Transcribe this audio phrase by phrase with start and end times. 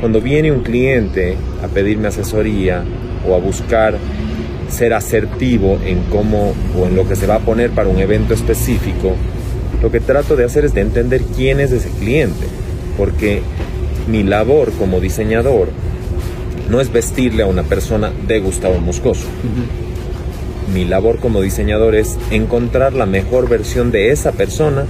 [0.00, 2.82] cuando viene un cliente a pedirme asesoría
[3.28, 3.98] o a buscar
[4.68, 8.32] ser asertivo en cómo o en lo que se va a poner para un evento
[8.34, 9.14] específico,
[9.82, 12.46] lo que trato de hacer es de entender quién es ese cliente,
[12.96, 13.42] porque
[14.08, 15.68] mi labor como diseñador
[16.70, 19.26] no es vestirle a una persona de Gustavo Moscoso.
[20.72, 24.86] Mi labor como diseñador es encontrar la mejor versión de esa persona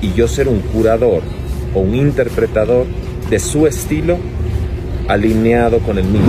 [0.00, 1.22] y yo ser un curador
[1.74, 2.86] o un interpretador
[3.30, 4.18] de su estilo
[5.08, 6.22] alineado con el mío.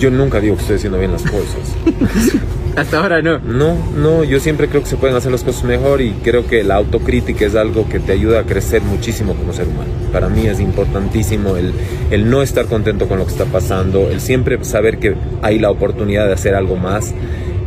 [0.00, 1.76] Yo nunca digo que estoy haciendo bien las cosas.
[2.76, 3.38] Hasta ahora no.
[3.38, 6.62] No, no, yo siempre creo que se pueden hacer las cosas mejor y creo que
[6.62, 9.90] la autocrítica es algo que te ayuda a crecer muchísimo como ser humano.
[10.12, 11.72] Para mí es importantísimo el,
[12.10, 15.70] el no estar contento con lo que está pasando, el siempre saber que hay la
[15.70, 17.14] oportunidad de hacer algo más.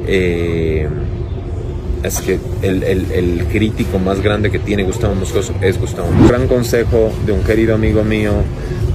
[0.06, 0.88] Eh,
[2.04, 6.08] es que el, el, el, crítico más grande que tiene Gustavo Moscoso es Gustavo.
[6.08, 8.32] Un gran consejo de un querido amigo mío.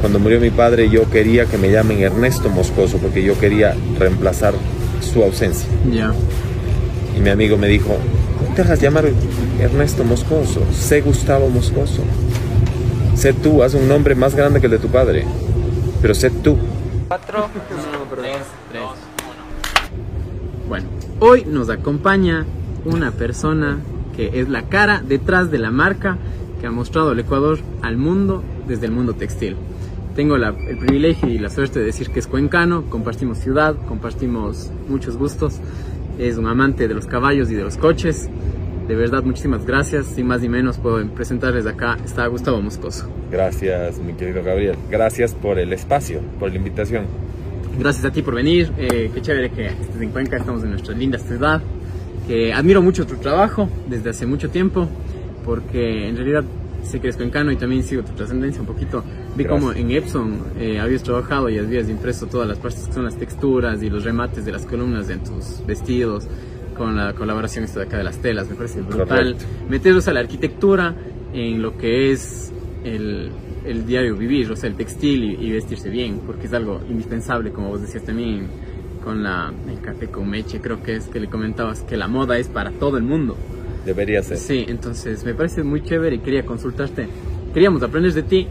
[0.01, 4.55] Cuando murió mi padre yo quería que me llamen Ernesto Moscoso porque yo quería reemplazar
[5.01, 5.69] su ausencia.
[5.91, 6.13] Ya.
[7.17, 7.97] Y mi amigo me dijo,
[8.49, 9.07] no te hagas llamar
[9.61, 12.03] Ernesto Moscoso, sé Gustavo Moscoso.
[13.15, 15.25] Sé tú, haz un nombre más grande que el de tu padre,
[16.03, 16.57] pero sé tú.
[17.07, 17.49] Cuatro,
[18.17, 18.37] tres,
[18.71, 18.83] tres.
[20.69, 20.89] Bueno,
[21.21, 22.45] hoy nos acompaña
[22.85, 23.79] una persona
[24.17, 26.19] que es la cara detrás de la marca
[26.61, 29.57] que ha mostrado el Ecuador al mundo desde el mundo textil.
[30.15, 34.71] Tengo la, el privilegio y la suerte de decir que es cuencano, compartimos ciudad, compartimos
[34.89, 35.61] muchos gustos,
[36.19, 38.29] es un amante de los caballos y de los coches.
[38.87, 40.07] De verdad, muchísimas gracias.
[40.07, 41.97] Sin más ni menos, puedo presentarles acá.
[42.05, 43.09] Está Gustavo Moscoso.
[43.31, 44.77] Gracias, mi querido Gabriel.
[44.91, 47.07] Gracias por el espacio, por la invitación.
[47.79, 48.71] Gracias a ti por venir.
[48.77, 50.37] Eh, qué chévere que estés en Cuenca.
[50.37, 51.63] Estamos en nuestra linda ciudad.
[52.27, 54.89] Que admiro mucho tu trabajo desde hace mucho tiempo,
[55.45, 56.45] porque en realidad
[56.83, 59.03] sé que eres cuencano y también sigo tu trascendencia un poquito.
[59.37, 63.05] Vi como en Epson eh, habías trabajado y habías impreso todas las partes que son
[63.05, 66.27] las texturas y los remates de las columnas en tus vestidos
[66.77, 69.37] con la colaboración esta de acá de las telas, me parece brutal.
[69.69, 70.95] Meterlos a la arquitectura
[71.33, 72.53] en lo que es
[72.85, 73.31] el,
[73.65, 77.51] el diario vivir, o sea, el textil y, y, vestirse bien, porque es algo indispensable,
[77.51, 78.49] como vos decías también
[79.05, 82.39] con la, el café con meche, creo que es que le comentabas que la moda
[82.39, 83.37] es para todo el mundo.
[83.85, 84.39] Debería ser.
[84.39, 87.07] Sí, entonces me parece muy chévere y quería consultarte.
[87.53, 88.49] Queríamos aprender de ti.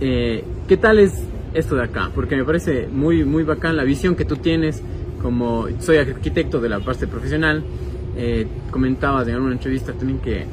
[0.00, 1.14] Eh, ¿Qué tal es
[1.54, 2.10] esto de acá?
[2.14, 4.82] Porque me parece muy, muy bacán la visión que tú tienes.
[5.22, 7.64] Como soy arquitecto de la parte profesional,
[8.16, 10.44] eh, comentabas en alguna entrevista también que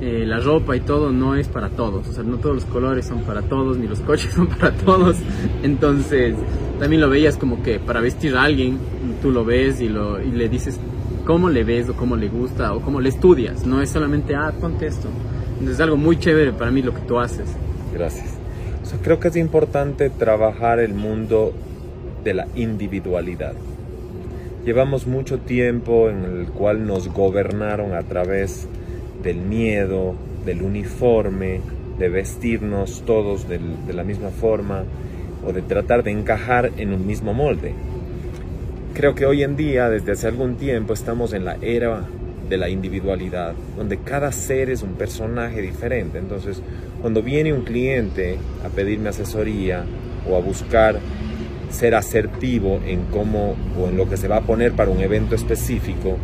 [0.00, 2.08] eh, la ropa y todo no es para todos.
[2.08, 5.16] O sea, no todos los colores son para todos, ni los coches son para todos.
[5.62, 6.34] Entonces,
[6.78, 8.78] también lo veías como que para vestir a alguien,
[9.22, 10.78] tú lo ves y, lo, y le dices
[11.24, 13.66] cómo le ves o cómo le gusta o cómo le estudias.
[13.66, 15.08] No es solamente, ah, ponte esto.
[15.52, 17.48] Entonces es algo muy chévere para mí lo que tú haces.
[17.92, 18.34] Gracias.
[18.82, 21.54] O sea, creo que es importante trabajar el mundo
[22.24, 23.54] de la individualidad.
[24.64, 28.66] Llevamos mucho tiempo en el cual nos gobernaron a través
[29.24, 30.14] del miedo,
[30.44, 31.60] del uniforme,
[31.98, 34.84] de vestirnos todos de la misma forma
[35.46, 37.72] o de tratar de encajar en un mismo molde.
[38.94, 42.04] Creo que hoy en día, desde hace algún tiempo, estamos en la era
[42.48, 46.18] de la individualidad, donde cada ser es un personaje diferente.
[46.18, 46.62] Entonces,
[47.00, 49.84] cuando viene un cliente a pedirme asesoría
[50.28, 50.98] o a buscar
[51.70, 55.34] ser asertivo en cómo o en lo que se va a poner para un evento
[55.34, 56.16] específico,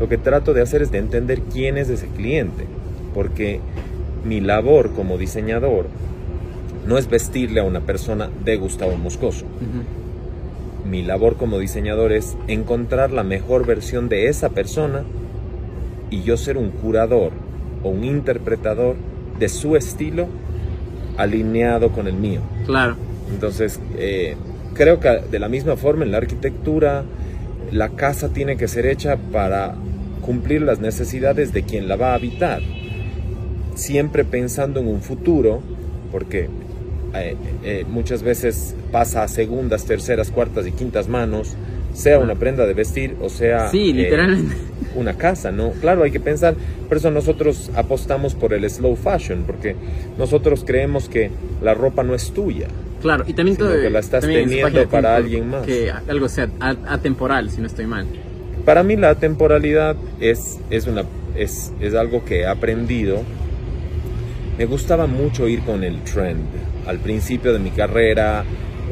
[0.00, 2.64] lo que trato de hacer es de entender quién es ese cliente,
[3.14, 3.60] porque
[4.24, 5.86] mi labor como diseñador
[6.86, 9.44] no es vestirle a una persona de Gustavo Moscoso.
[9.44, 10.88] Uh -huh.
[10.90, 15.02] Mi labor como diseñador es encontrar la mejor versión de esa persona
[16.08, 17.32] y yo ser un curador
[17.82, 18.96] o un interpretador
[19.38, 20.28] de su estilo
[21.18, 22.40] alineado con el mío.
[22.64, 22.96] Claro.
[23.30, 24.34] Entonces, eh,
[24.72, 27.04] creo que de la misma forma en la arquitectura,
[27.70, 29.74] la casa tiene que ser hecha para
[30.30, 32.62] cumplir las necesidades de quien la va a habitar.
[33.74, 35.60] Siempre pensando en un futuro,
[36.12, 36.48] porque
[37.16, 37.34] eh,
[37.64, 41.56] eh, muchas veces pasa a segundas, terceras, cuartas y quintas manos,
[41.94, 44.54] sea una prenda de vestir o sea sí, literalmente.
[44.54, 45.72] Eh, una casa, ¿no?
[45.72, 46.54] Claro, hay que pensar,
[46.86, 49.74] por eso nosotros apostamos por el slow fashion, porque
[50.16, 52.68] nosotros creemos que la ropa no es tuya.
[53.02, 55.66] Claro, y también, sino que la estás teniendo para alguien más.
[55.66, 58.06] Que algo sea atemporal, si no estoy mal.
[58.64, 61.04] Para mí la temporalidad es, es, una,
[61.36, 63.22] es, es algo que he aprendido.
[64.58, 66.44] Me gustaba mucho ir con el trend.
[66.86, 68.44] Al principio de mi carrera,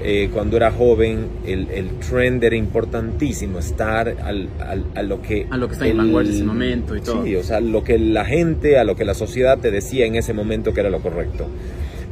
[0.02, 5.46] eh, cuando era joven, el, el, trend era importantísimo, estar al, al, a lo que...
[5.50, 7.24] A lo que está el, en vanguardia en ese momento y todo.
[7.24, 10.14] Sí, o sea, lo que la gente, a lo que la sociedad te decía en
[10.14, 11.46] ese momento que era lo correcto.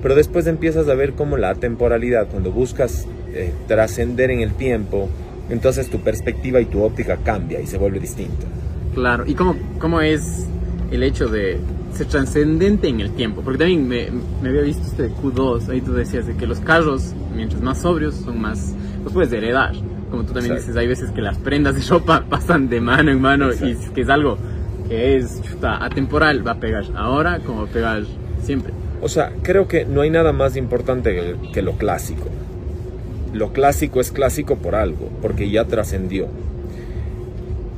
[0.03, 5.09] Pero después empiezas a ver cómo la temporalidad, cuando buscas eh, trascender en el tiempo,
[5.49, 8.47] entonces tu perspectiva y tu óptica cambia y se vuelve distinta.
[8.95, 10.47] Claro, ¿y cómo, cómo es
[10.91, 11.59] el hecho de
[11.93, 13.43] ser trascendente en el tiempo?
[13.43, 14.09] Porque también me,
[14.43, 18.15] me había visto este Q2, ahí tú decías de que los carros, mientras más sobrios,
[18.15, 19.75] son más, los puedes heredar.
[20.11, 23.21] Como tú también dices, hay veces que las prendas de ropa pasan de mano en
[23.21, 24.39] mano y que es algo
[24.89, 28.03] que es chuta, atemporal, va a pegar ahora como va a pegar
[28.43, 28.73] siempre.
[29.03, 32.31] O sea, creo que no hay nada más importante que, que lo clásico.
[33.33, 36.29] Lo clásico es clásico por algo, porque ya trascendió.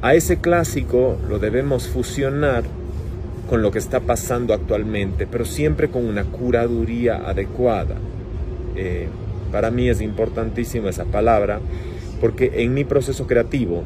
[0.02, 2.64] A ese clásico lo debemos fusionar
[3.48, 7.96] con lo que está pasando actualmente, pero siempre con una curaduría adecuada.
[8.76, 9.08] Eh,
[9.50, 11.60] para mí es importantísima esa palabra,
[12.20, 13.82] porque en mi proceso creativo,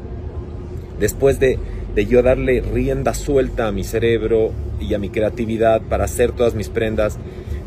[0.98, 1.58] después de,
[1.94, 4.50] de yo darle rienda suelta a mi cerebro
[4.80, 7.18] y a mi creatividad para hacer todas mis prendas,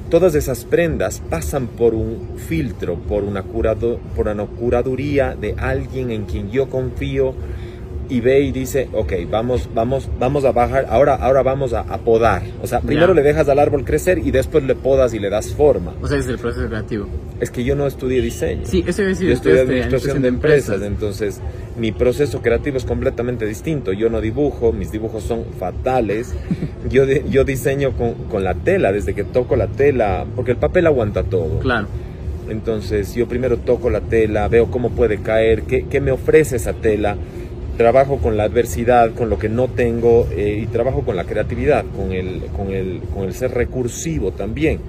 [0.10, 6.12] todas esas prendas pasan por un filtro, por una, curado, por una curaduría de alguien
[6.12, 7.34] en quien yo confío
[8.10, 11.98] y ve y dice, ok, vamos, vamos, vamos a bajar, ahora, ahora vamos a, a
[12.00, 12.44] podar.
[12.62, 15.54] O sea, primero le dejas al árbol crecer y después le podas y le das
[15.54, 15.94] forma.
[16.02, 17.08] O sea, es el proceso creativo.
[17.40, 18.62] Es que yo no estudié diseño.
[18.66, 21.42] Sí, eso a decir, Yo estudié administración de empresas, entonces
[21.78, 23.92] mi proceso creativo es completamente distinto.
[23.92, 26.34] Yo no dibujo, mis dibujos son fatales.
[26.90, 30.86] Yo, yo diseño con, con la tela, desde que toco la tela, porque el papel
[30.86, 31.58] aguanta todo.
[31.60, 31.88] Claro,
[32.48, 36.74] Entonces yo primero toco la tela, veo cómo puede caer, qué, qué me ofrece esa
[36.74, 37.18] tela,
[37.78, 41.86] trabajo con la adversidad, con lo que no tengo eh, y trabajo con la creatividad,
[41.96, 44.80] con el, con, el, con el ser recursivo también.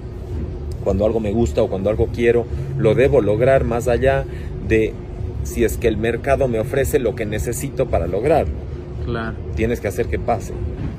[0.83, 2.45] Cuando algo me gusta o cuando algo quiero,
[2.77, 4.23] lo debo lograr más allá
[4.67, 4.93] de
[5.43, 8.53] si es que el mercado me ofrece lo que necesito para lograrlo.
[9.05, 9.35] claro.
[9.55, 10.53] Tienes que hacer que pase.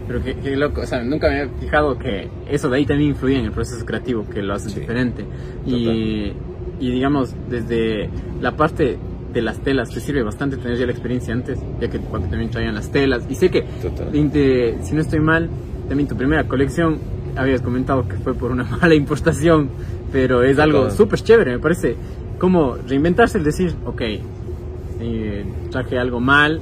[0.07, 3.11] Pero qué, qué loco, o sea, nunca me había fijado que eso de ahí también
[3.11, 4.81] influye en el proceso creativo, que lo hace Sí.
[4.81, 5.25] diferente.
[5.67, 6.33] Y,
[6.81, 8.09] y digamos, desde
[8.41, 8.97] la parte
[9.33, 12.51] de las telas, te sirve bastante tener ya la experiencia antes, ya que cuando también
[12.51, 13.25] traían las telas.
[13.29, 13.65] Y sé que,
[14.83, 15.49] si no estoy mal,
[15.89, 16.99] también tu primera colección,
[17.37, 19.69] habías comentado que fue por una mala importación,
[20.11, 21.97] pero es algo súper chévere, me parece.
[22.39, 24.03] Como reinventarse el decir, ok,
[25.01, 26.61] eh, traje algo mal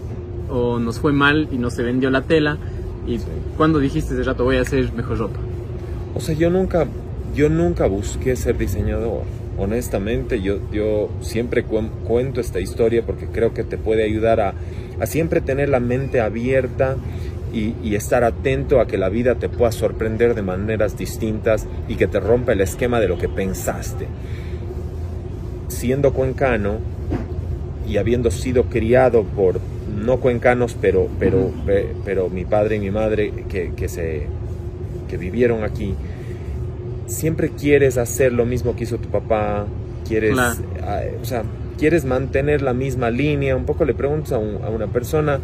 [0.49, 2.57] o nos fue mal y no se vendió la tela
[3.07, 3.25] y Sí.
[3.57, 5.39] cuando dijiste de rato voy a hacer mejor ropa
[6.15, 6.87] O sea, yo nunca,
[7.35, 9.23] yo nunca busqué ser diseñador.
[9.59, 14.55] Honestamente, yo, yo siempre cuen- cuento esta historia porque creo que te puede ayudar a,
[15.01, 16.97] a siempre tener la mente abierta
[17.55, 21.95] y, y estar atento a que la vida te pueda sorprender de maneras distintas y
[21.95, 24.07] que te rompa el esquema de lo que pensaste.
[25.69, 26.79] Siendo cuencano
[27.89, 29.61] y habiendo sido criado por
[30.05, 34.27] no cuencanos, pero, pero, pe- pero mi padre y mi madre que, que se
[35.09, 35.95] que vivieron aquí,
[37.07, 39.67] siempre quieres hacer lo mismo que hizo tu papá,
[40.07, 40.37] quieres,
[41.23, 41.43] o sea,
[41.79, 43.57] quieres mantener la misma línea.
[43.57, 45.41] Un poco le preguntas a, un- a una persona,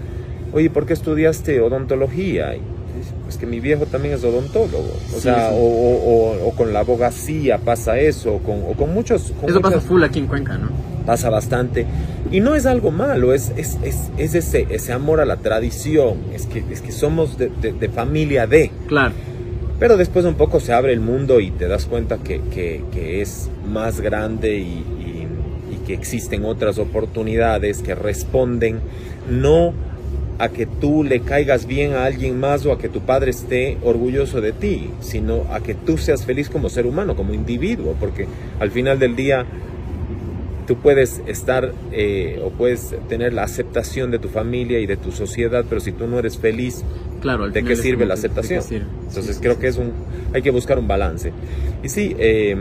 [0.52, 2.54] oye, ¿por qué estudiaste odontología?
[2.54, 2.60] Y
[2.98, 4.78] dice, pues que mi viejo también es odontólogo.
[5.10, 5.56] O Sí, sea, sí.
[5.58, 9.32] O, o- o- con la abogacía pasa eso, o con, o con muchos...
[9.40, 10.70] con eso pasa full aquí en Cuenca no
[11.04, 11.84] pasa bastante.
[12.30, 16.18] Y no es algo malo, es, es, es, es ese, ese amor a la tradición,
[16.32, 18.70] es que, es que somos de, de- de familia de.
[18.86, 19.12] claro
[19.82, 23.50] Pero después un poco se abre el mundo y te das cuenta que, que- es
[23.68, 25.26] más grande y-
[25.72, 28.78] y que existen otras oportunidades que responden
[29.28, 29.72] no
[30.38, 33.76] a que tú le caigas bien a alguien más o a que tu padre esté
[33.82, 38.28] orgulloso de ti, sino a que tú seas feliz como ser humano, como individuo, porque
[38.60, 39.46] al final del día
[40.66, 45.10] tú puedes estar eh, o puedes tener la aceptación de tu familia y de tu
[45.12, 46.82] sociedad, pero si tú no eres feliz,
[47.20, 48.62] claro ¿De qué sirve la que- ¿de qué aceptación?
[48.62, 48.86] sirve?
[49.08, 49.60] Entonces Sí, creo sí.
[49.60, 49.92] que es un,
[50.34, 51.32] hay que buscar un balance.
[51.82, 52.56] Y sí, eh,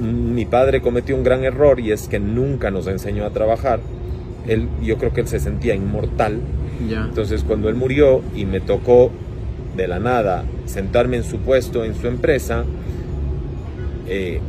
[0.00, 3.80] mi padre cometió un gran error y es que nunca nos enseñó a trabajar.
[4.48, 6.38] Él, yo creo que él se sentía inmortal.
[6.88, 9.10] ya Entonces cuando él murió y me tocó
[9.76, 12.64] de la nada sentarme en su puesto, en su empresa,
[14.08, 14.40] eh,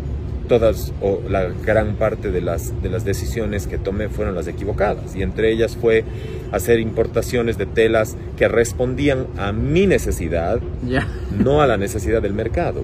[0.47, 5.15] todas o la gran parte de las, de las decisiones que tomé fueron las equivocadas.
[5.15, 6.03] Y entre ellas fue
[6.51, 11.07] hacer importaciones de telas que respondían a mi necesidad, ya.
[11.37, 12.83] no a la necesidad del mercado.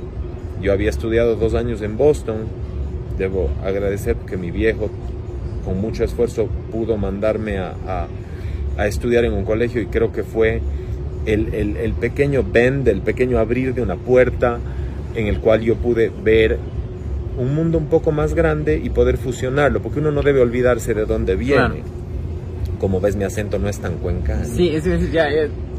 [0.61, 2.37] Yo había estudiado dos años en Boston,
[3.17, 4.89] debo agradecer que mi viejo
[5.65, 8.07] con mucho esfuerzo pudo mandarme a, a-
[8.77, 10.61] a estudiar en un colegio y creo que fue
[11.25, 14.59] el, el- el pequeño bend, el pequeño abrir de una puerta
[15.15, 16.57] en el cual yo pude ver
[17.41, 21.05] un mundo un poco más grande y poder fusionarlo, porque uno no debe olvidarse de
[21.05, 21.83] dónde viene.
[22.79, 24.45] Como ves, mi acento no es tan cuencano.
[24.45, 25.27] Sí, es, ya,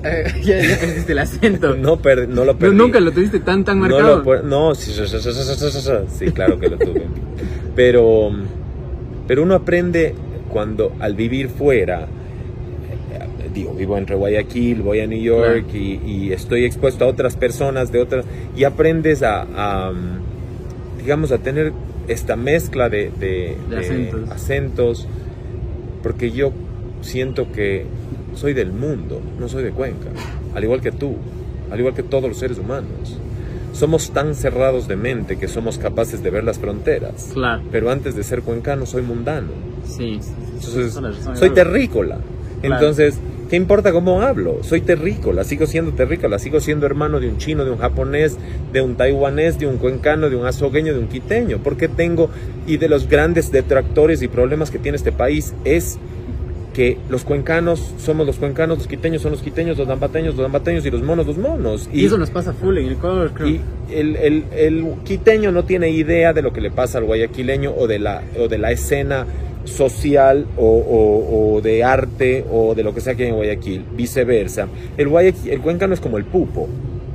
[0.02, 1.76] perdiste el acento.
[1.80, 2.76] no, per, no lo perdí.
[2.76, 4.22] No, nunca lo tuviste tan, tan marcado.
[4.24, 7.06] No, lo, no sí, sí, claro que lo tuve.
[7.76, 8.30] Pero,
[9.26, 10.14] pero uno aprende
[10.48, 12.06] cuando al vivir fuera,
[13.54, 18.00] digo, vivo en Guayaquil, voy a New York y, estoy expuesto a otras personas de
[18.00, 18.24] otras,
[18.56, 19.92] y aprendes a
[21.02, 21.72] digamos, a tener
[22.08, 24.30] esta mezcla de, de- De de acentos.
[24.30, 25.08] acentos,
[26.02, 26.52] porque yo
[27.00, 27.84] siento que
[28.34, 30.08] soy del mundo, no soy de Cuenca,
[30.54, 31.16] al igual que tú,
[31.70, 33.18] al igual que todos los seres humanos.
[33.72, 37.30] Somos tan cerrados de mente que somos capaces de ver las fronteras.
[37.32, 39.48] Claro, Pero antes de ser cuencano soy mundano.
[39.84, 40.20] sí.
[40.54, 40.98] Entonces,
[41.38, 42.18] soy terrícola.
[42.60, 42.74] Claro.
[42.76, 43.18] Entonces,
[43.52, 44.62] ¿qué importa cómo hablo?
[44.62, 48.38] Soy terrícola, sigo siendo terrícola, sigo siendo hermano de un chino, de un japonés,
[48.72, 51.58] de un taiwanés, de un cuencano, de un azogueño, de un quiteño.
[51.62, 52.30] Porque tengo,
[52.66, 55.98] y de los grandes detractores y problemas que tiene este país es
[56.72, 60.86] que los cuencanos somos los cuencanos, los quiteños son los quiteños, los dambateños, los dambateños
[60.86, 61.90] y los monos, los monos.
[61.92, 63.48] Y eso nos pasa full en Ecuador, creo.
[63.48, 67.70] Y el, el- el quiteño no tiene idea de lo que le pasa al guayaquileño
[67.76, 69.26] o de la, o de la escena
[69.64, 73.84] social o, o- o de arte o de lo que sea que hay en Guayaquil,
[73.96, 74.68] viceversa.
[74.96, 76.68] El, Guayaqui- el cuencano es como el pupo.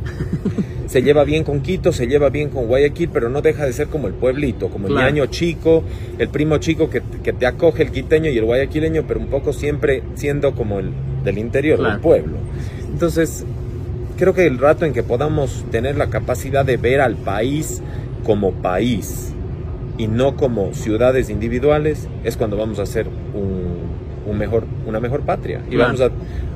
[0.87, 3.87] Se lleva bien con Quito, se lleva bien con Guayaquil, pero no deja de ser
[3.87, 5.83] como el pueblito, como el ñaño chico,
[6.17, 9.51] el primo chico que, que te acoge el quiteño y el guayaquileño, pero un poco
[9.51, 10.91] siempre siendo como el
[11.25, 11.91] del interior, Claro.
[11.91, 12.37] del pueblo.
[12.89, 13.43] Entonces,
[14.17, 17.81] creo que el rato en que podamos tener la capacidad de ver al país
[18.23, 19.33] como país
[19.97, 25.21] y no como ciudades individuales, es cuando vamos a ser un, un mejor, una mejor
[25.21, 25.61] patria.
[25.67, 25.93] Y Claro.
[25.97, 26.01] vamos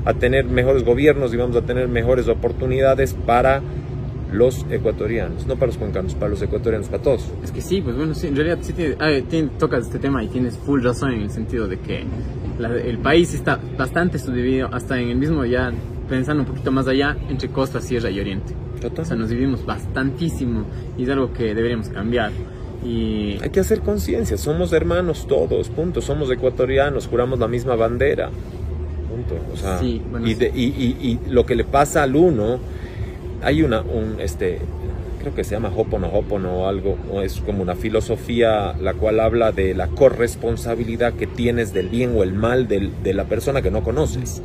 [0.04, 3.60] a, a tener mejores gobiernos y vamos a tener mejores oportunidades para
[4.32, 7.30] los ecuatorianos, no para los cuencanos, para los ecuatorianos, para todos.
[7.44, 10.24] Es que sí, pues bueno, sí, en realidad sí tiene- ah, tiene- tocas este tema
[10.24, 12.04] y tienes full razón en el sentido de que
[12.58, 15.70] la- el país está bastante subdividido, hasta en el mismo ya,
[16.08, 18.54] pensando un poquito más allá, entre costa, sierra y oriente.
[19.00, 20.64] O sea, nos dividimos bastantísimo
[20.98, 22.32] y es algo que deberíamos cambiar.
[22.84, 28.30] Y Hay que hacer conciencia, somos hermanos todos, punto, somos ecuatorianos, juramos la misma bandera,
[29.08, 29.36] punto.
[29.52, 30.96] O sea, Sí, bueno, y, de- y- y-
[31.26, 32.58] y lo que le pasa al uno,
[33.42, 34.58] hay una, un, este,
[35.20, 39.20] creo que se llama Hopono Hopono o algo, o es como una filosofía la cual
[39.20, 43.62] habla de la corresponsabilidad que tienes del bien o el mal del- de la persona
[43.62, 44.42] que no conoces.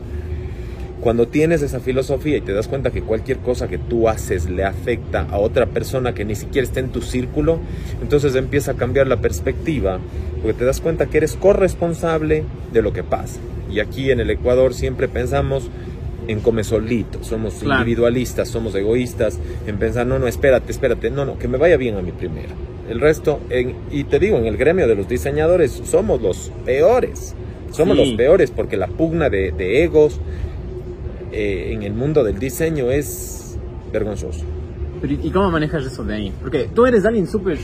[1.08, 4.66] Cuando tienes esa filosofía y te das cuenta que cualquier cosa que tú haces le
[4.66, 7.60] afecta a otra persona que ni siquiera está en tu círculo,
[8.02, 10.00] entonces empieza a cambiar la perspectiva,
[10.42, 13.40] porque te das cuenta que eres corresponsable de lo que pasa.
[13.72, 15.70] Y aquí en el Ecuador siempre pensamos
[16.28, 17.80] en come solito, somos Claro.
[17.84, 21.96] individualistas, somos egoístas, en pensar, no, no, espérate, espérate, no, no, que me vaya bien
[21.96, 22.50] a mi primera.
[22.90, 27.34] El resto, en- y te digo, en el gremio de los diseñadores somos los peores,
[27.72, 28.04] somos Sí.
[28.06, 30.20] los peores porque la pugna de, de egos
[31.32, 33.58] eh, en el mundo del diseño es
[33.92, 34.44] vergonzoso.
[35.02, 36.34] Pero, ¿Y cómo manejas eso de ahí?
[36.42, 37.58] Porque tú eres alguien súper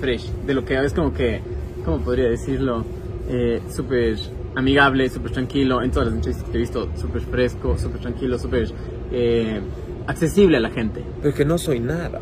[0.00, 1.40] fresh, de lo que es como que,
[1.84, 2.84] ¿cómo podría decirlo?
[3.28, 4.16] Eh, súper
[4.54, 5.82] amigable, súper tranquilo.
[5.82, 8.68] En todas las entrevistas que he visto, súper fresco, súper tranquilo, súper
[9.12, 9.60] eh,
[10.06, 11.02] accesible a la gente.
[11.22, 12.20] Pero que no soy nada.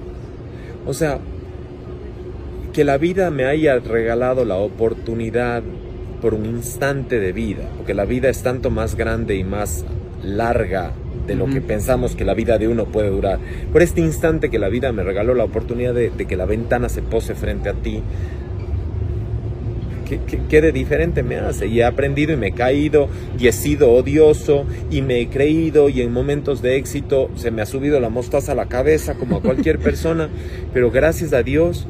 [0.86, 1.18] O sea,
[2.72, 5.62] que la vida me haya regalado la oportunidad
[6.20, 9.84] por un instante de vida, porque la vida es tanto más grande y más
[10.22, 10.92] larga
[11.26, 13.38] de lo que pensamos que la vida de uno puede durar.
[13.72, 16.88] Por este instante que la vida me regaló la oportunidad de, de que la ventana
[16.88, 18.02] se pose frente a ti,
[20.08, 21.66] ¿qué, qué, qué de diferente me hace?
[21.66, 23.08] Y he aprendido y me he caído
[23.38, 27.62] y he sido odioso y me he creído y en momentos de éxito se me
[27.62, 30.28] ha subido la mostaza a la cabeza como a cualquier persona,
[30.72, 31.86] pero gracias a Dios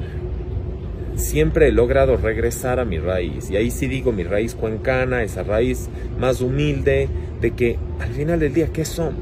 [1.18, 3.50] siempre he logrado regresar a mi raíz.
[3.50, 7.08] Y ahí sí digo mi raíz cuencana, esa raíz más humilde,
[7.40, 9.14] de que al final del día, ¿qué somos?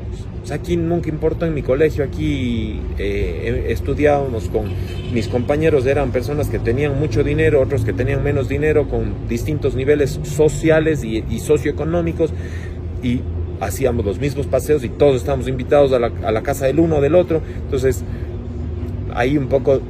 [0.43, 4.67] O sea, aquí nunca importó en mi colegio, aquí eh, estudiábamos con
[5.13, 9.75] mis compañeros, eran personas que tenían mucho dinero, otros que tenían menos dinero, con distintos
[9.75, 12.31] niveles sociales y, y socioeconómicos,
[13.03, 13.21] y
[13.61, 16.97] hacíamos los mismos paseos y todos estábamos invitados a la, a la casa del uno
[16.99, 17.41] o del otro.
[17.65, 18.05] Entonces,
[19.15, 19.81] ahí un poco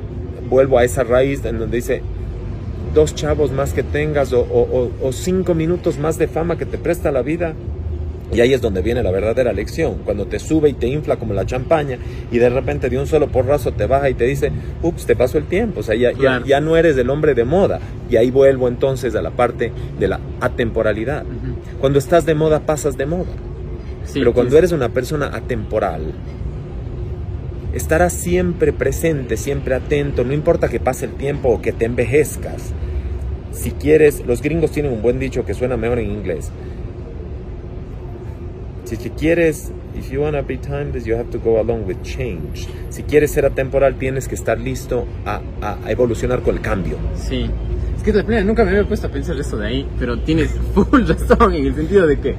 [0.49, 2.01] vuelvo a esa raíz en donde dice
[2.95, 6.79] dos chavos más que tengas o, o- o- cinco minutos más de fama que te
[6.79, 7.53] presta la vida.
[8.33, 11.33] Y ahí es donde viene la verdadera lección, cuando te sube y te infla como
[11.33, 11.97] la champaña
[12.33, 14.51] y de repente de un solo porrazo te baja y te dice,
[14.83, 16.45] ups, te pasó el tiempo, o sea, ya, ya- Claro.
[16.47, 17.79] ya no eres el hombre de moda.
[18.11, 21.25] Y ahí vuelvo entonces a la parte de la atemporalidad.
[21.81, 23.31] Cuando estás de moda, pasas de moda.
[24.05, 26.13] Sí, Pero cuando eres una persona atemporal,
[27.73, 32.73] estarás siempre presente, siempre atento, no importa que pase el tiempo o que te envejezcas.
[33.53, 36.51] Si quieres, los gringos tienen un buen dicho que suena mejor en inglés.
[38.87, 41.97] Si que quieres if you want to be timeless, you have to go along with
[42.03, 42.69] change.
[42.91, 46.97] Si quieres ser atemporal, tienes que estar listo a, a, a evolucionar con el cambio.
[47.15, 47.51] Sí.
[47.97, 51.03] Es que la nunca me había puesto a pensar eso de ahí, pero tienes full
[51.07, 52.37] razón en el sentido de que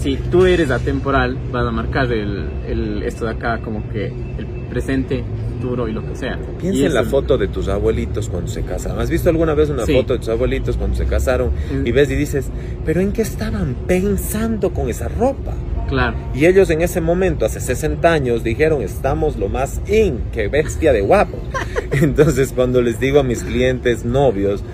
[0.00, 4.46] si tú eres atemporal, vas a marcar el, el, esto de acá como que el
[4.68, 5.22] presente,
[5.60, 6.38] futuro y lo que sea.
[6.58, 8.98] Piensa Y en la eso- foto de tus abuelitos cuando se casaron.
[8.98, 9.94] ¿Has visto alguna vez una Sí.
[9.94, 11.50] foto de tus abuelitos cuando se casaron?
[11.50, 11.86] Mm.
[11.86, 12.50] Y ves y dices,
[12.84, 15.54] ¿pero en qué estaban pensando con esa ropa?
[15.88, 16.16] Claro.
[16.34, 20.92] Y ellos en ese momento, hace 60 años, dijeron, estamos lo más in, que bestia
[20.92, 21.38] de guapo.
[21.92, 24.64] Entonces, cuando les digo a mis clientes novios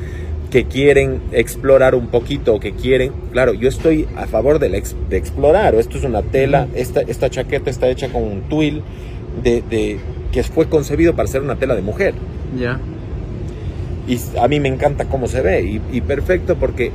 [0.51, 4.79] que quieren explorar un poquito o que quieren, claro, yo estoy a favor de, la
[4.79, 5.75] ex- de explorar.
[5.75, 8.83] Esto es una tela, esta, esta chaqueta está hecha con un twill
[9.43, 9.99] de, de-
[10.33, 12.15] que fue concebido para ser una tela de mujer.
[12.59, 12.79] Ya.
[14.09, 16.91] Y a mí me encanta cómo se ve y, y perfecto porque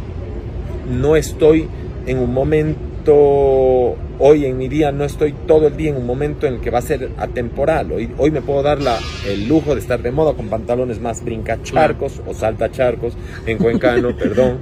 [0.89, 1.67] no estoy
[2.07, 6.47] en un momento, hoy en mi día no estoy todo el día en un momento
[6.47, 7.91] en el que va a ser atemporal.
[7.91, 11.23] Hoy, hoy me puedo dar la, el lujo de estar de moda con pantalones más
[11.23, 13.13] brincacharcos o saltacharcos
[13.45, 14.57] en cuencano, perdón.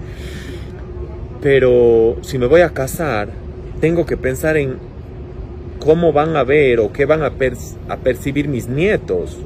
[1.41, 3.29] Pero si me voy a casar,
[3.81, 4.77] tengo que pensar en
[5.79, 9.38] cómo van a ver o qué van a, perc- a percibir mis nietos.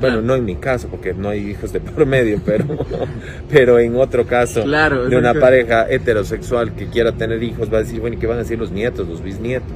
[0.00, 0.22] Bueno, Claro.
[0.22, 2.64] no en mi caso, porque no hay hijos de por medio, pero,
[3.50, 7.80] pero en otro caso Claro, de una pareja heterosexual que quiera tener hijos, va a
[7.82, 9.68] decir, bueno, ¿y qué van a decir los nietos, los bisnietos?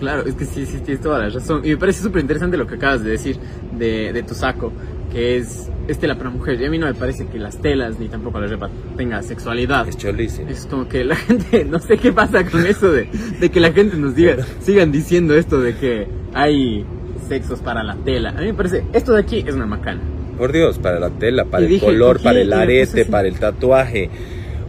[0.00, 1.62] Claro, es que sí, sí, tienes toda la razón.
[1.64, 3.36] Y me parece súper interesante lo que acabas de decir
[3.76, 4.72] de, de tu saco,
[5.12, 6.60] que es, es tela para mujer.
[6.60, 9.88] Y a mí no me parece que las telas ni tampoco la ropa tenga sexualidad.
[9.88, 10.50] Es cholísimo.
[10.50, 13.08] Es como que la gente, no sé qué pasa con eso de,
[13.40, 16.84] de que la gente nos diga, sigan diciendo esto de que hay
[17.28, 18.30] sexos para la tela.
[18.30, 20.00] A mí me parece, esto de aquí es una macana.
[20.38, 23.28] Por Dios, para la tela, para Y el dije, color, para el puse arete, para
[23.28, 24.08] el tatuaje.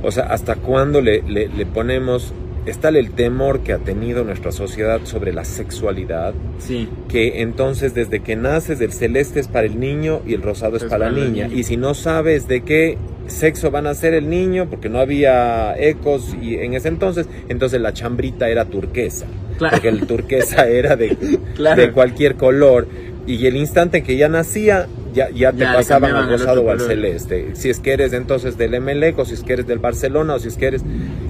[0.03, 2.33] O sea, ¿hasta cuándo le, le- le ponemos...
[2.65, 8.19] Está el temor que ha tenido nuestra sociedad sobre la sexualidad, Sí, que entonces desde
[8.19, 11.11] que naces el celeste es para el niño y el rosado es, Es para la
[11.11, 11.47] para la niña.
[11.47, 11.59] niña.
[11.59, 12.97] Y si no sabes de qué
[13.27, 17.79] sexo van a ser el niño, porque no había ecos y en ese entonces, entonces
[17.81, 19.25] la chambrita era turquesa.
[19.59, 19.75] Claro.
[19.75, 21.15] Porque el turquesa era de,
[21.55, 21.79] Claro.
[21.81, 22.87] de cualquier color.
[23.27, 26.71] Y el instante en que ya nacía, ya, ya te Ya pasaban al rosado o
[26.71, 27.49] al celeste.
[27.53, 30.39] Si es que eres entonces del Emelec o si es que eres del Barcelona o
[30.39, 30.83] si es que eres...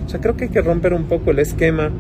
[0.06, 1.92] O sea, creo que hay que romper un poco el esquema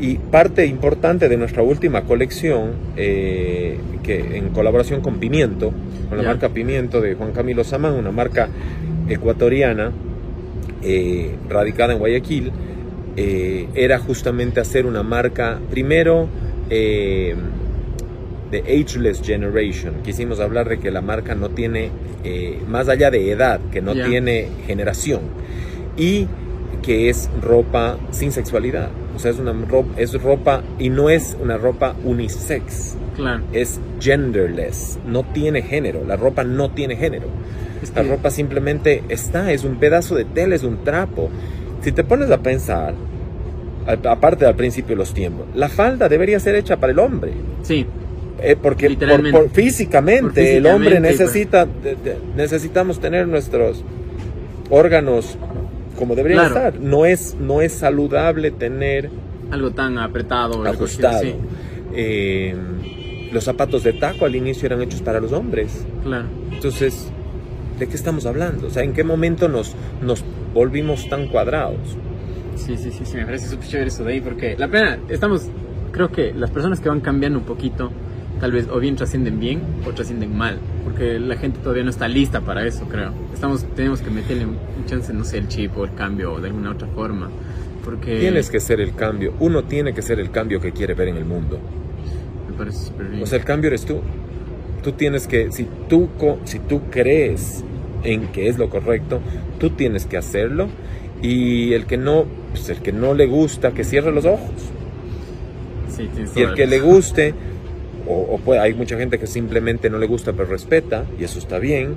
[0.00, 5.72] y parte importante de nuestra última colección, eh, que en colaboración con Pimiento,
[6.08, 6.28] con la Ya.
[6.30, 8.48] marca Pimiento de Juan Camilo Samán, una marca
[9.08, 9.90] ecuatoriana
[10.82, 12.52] eh, radicada en Guayaquil,
[13.20, 16.28] eh, era justamente hacer una marca, primero,
[16.70, 17.34] eh,
[18.52, 19.94] de Ageless Generation.
[20.04, 21.90] Quisimos hablar de que la marca no tiene,
[22.24, 25.20] eh, más allá de edad, que no tiene generación.
[25.96, 26.28] Y
[26.82, 28.88] que es ropa sin sexualidad.
[29.16, 32.96] O sea, es una ropa, es ropa y no es una ropa unisex.
[33.16, 33.42] claro.
[33.52, 34.96] Es genderless.
[35.04, 36.04] No tiene género.
[36.06, 37.26] La ropa no tiene género.
[37.82, 41.28] Es La que- ropa simplemente está, es un pedazo de tela, es un trapo.
[41.88, 42.92] Si te pones a pensar,
[44.10, 47.32] aparte al principio los tiempos, la falda debería ser hecha para el hombre.
[47.62, 47.86] Sí,
[48.42, 51.20] Eh, porque por- por- físicamente, Por el hombre físicamente, pues.
[51.20, 53.82] necesita, de- de- necesitamos tener nuestros
[54.68, 55.38] órganos
[55.98, 56.68] como deberían Claro.
[56.68, 56.80] estar.
[56.82, 59.08] No es, no es saludable tener
[59.50, 60.62] algo tan apretado.
[60.66, 61.22] ajustado.
[61.22, 61.34] sí,
[61.94, 62.54] Eh,
[63.32, 65.86] los zapatos de taco al inicio eran hechos para los hombres.
[66.04, 66.26] claro.
[66.52, 67.08] Entonces,
[67.78, 68.66] ¿de qué estamos hablando?
[68.66, 70.22] O sea, ¿en qué momento nos, nos
[70.58, 71.96] volvimos tan cuadrados?
[72.56, 75.48] Sí, sí, sí, sí, me parece súper chévere eso de ahí, porque la pena, estamos,
[75.92, 77.92] creo que las personas que van cambiando un poquito,
[78.40, 82.08] tal vez o bien trascienden bien o trascienden mal, porque la gente todavía no está
[82.08, 83.12] lista para eso, creo.
[83.32, 86.72] Estamos, tenemos que meterle un chance, no sé, el chip o el cambio de alguna
[86.72, 87.30] otra forma,
[87.84, 89.34] porque Tienes que ser el cambio.
[89.38, 91.60] Uno tiene que ser el cambio que quiere ver en el mundo.
[92.50, 93.22] me parece súper bien.
[93.22, 94.00] O sea, el cambio eres tú.
[94.82, 96.08] Tú tienes que, si tú,
[96.44, 97.64] si tú crees
[98.04, 99.20] en que es lo correcto,
[99.58, 100.68] tú tienes que hacerlo.
[101.22, 104.50] Y el que no, pues el que no le gusta, que cierre los ojos.
[105.88, 107.34] sí, Y el que le guste,
[108.06, 111.38] o, o puede- hay mucha gente que simplemente no le gusta pero respeta, y eso
[111.38, 111.94] está bien.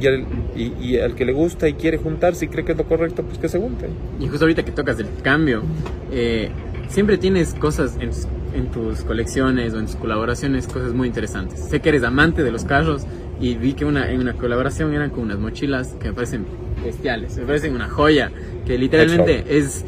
[0.00, 0.24] Y el,
[0.56, 3.22] y, y al que le gusta y quiere juntarse y cree que es lo correcto,
[3.22, 3.90] pues que se junten.
[4.18, 5.62] Y justo ahorita que tocas el cambio,
[6.12, 6.48] eh,
[6.88, 11.60] siempre tienes cosas en, tus- en tus colecciones o en tus colaboraciones, cosas muy interesantes.
[11.60, 13.02] Sé que eres amante de los carros
[13.40, 16.44] y vi que una, en una colaboración eran con unas mochilas que me parecen
[16.84, 18.30] bestiales, me parecen una joya,
[18.66, 19.84] que literalmente es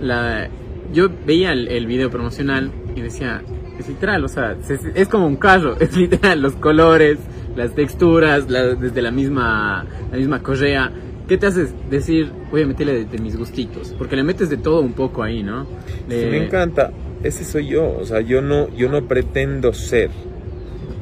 [0.00, 0.48] la...
[0.92, 3.42] Yo veía el, el video promocional y decía,
[3.78, 7.18] es literal, o sea, es, es como un carro, es literal, los colores,
[7.56, 10.90] las texturas, la- desde la misma, la misma correa.
[11.28, 13.92] ¿Qué te haces decir, voy a meterle de, de mis gustitos?
[13.98, 15.64] Porque le metes de todo un poco ahí, ¿no?
[15.64, 15.68] Sí,
[16.08, 16.92] Le- me encanta.
[17.24, 20.10] ese soy yo, o sea, yo no, yo no pretendo ser.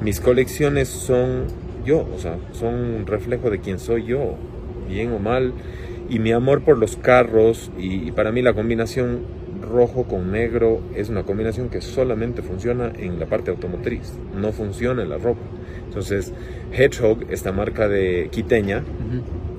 [0.02, 1.44] Mis colecciones son
[1.84, 4.34] yo, o sea, son un reflejo de quién soy yo,
[4.88, 5.52] bien o mal.
[6.08, 9.20] Y mi amor por los carros y, y para mí la combinación
[9.64, 15.02] rojo con negro es una combinación que solamente funciona en la parte automotriz, no funciona
[15.02, 15.40] en la ropa.
[15.86, 16.32] Entonces,
[16.72, 18.82] Hedgehog, esta marca de quiteña,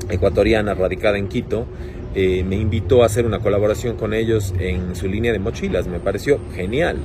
[0.10, 1.66] ecuatoriana, radicada en Quito,
[2.14, 5.88] eh, me invitó a hacer una colaboración con ellos en su línea de mochilas.
[5.88, 6.98] Me pareció genial.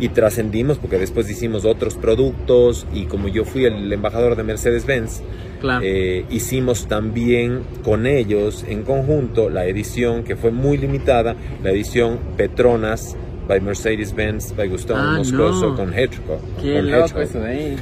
[0.00, 5.20] Y trascendimos porque después hicimos otros productos y como yo fui el embajador de Mercedes-Benz,
[5.60, 5.80] Claro.
[5.84, 12.18] eh, hicimos también con ellos en conjunto la edición que fue muy limitada, la edición
[12.38, 13.14] Petronas
[13.46, 15.76] by Mercedes-Benz, by Gustavo Ah, Moscoso no.
[15.76, 16.40] con Hedgehog.
[16.62, 17.22] Qué con loco Hedgehog.
[17.22, 17.76] eso de ahí.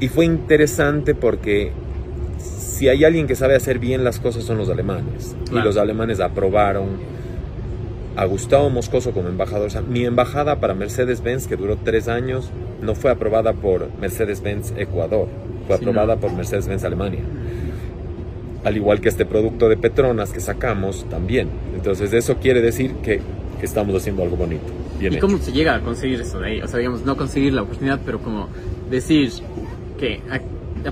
[0.00, 1.72] Y fue interesante porque
[2.38, 5.34] si hay alguien que sabe hacer bien las cosas son los alemanes.
[5.46, 5.66] Y Claro.
[5.66, 6.86] los alemanes aprobaron
[8.16, 9.66] a Gustavo Moscoso como embajador.
[9.66, 12.50] O sea, mi embajada para Mercedes-Benz, que duró tres años,
[12.82, 15.28] no fue aprobada por Mercedes-Benz Ecuador,
[15.66, 16.20] fue Sí, aprobada no.
[16.20, 17.20] por Mercedes-Benz Alemania.
[18.64, 21.48] Al igual que este producto de Petronas que sacamos también.
[21.74, 23.20] Entonces eso quiere decir que,
[23.62, 24.64] estamos haciendo algo bonito.
[24.98, 25.26] Bien ¿Y hecho.
[25.26, 26.62] cómo se llega a conseguir eso de ahí?
[26.62, 28.48] O sea, digamos, no conseguir la oportunidad, pero como
[28.90, 29.30] decir
[30.00, 30.20] que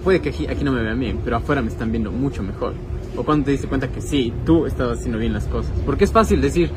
[0.04, 2.74] puede que aquí, aquí no me vean bien, pero afuera me están viendo mucho mejor.
[3.16, 5.72] O cuando te diste cuenta que sí, tú estás haciendo bien las cosas.
[5.85, 6.70] Porque es fácil decir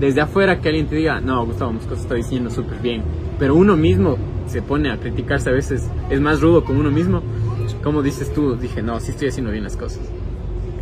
[0.00, 3.02] desde afuera que alguien te diga, no, Gustavo Moscoso está diciendo súper bien.
[3.38, 7.22] Pero uno mismo se pone a criticarse a veces, es más rudo con uno mismo.
[7.82, 10.00] Como dices tú, dije, no, sí estoy haciendo bien las cosas.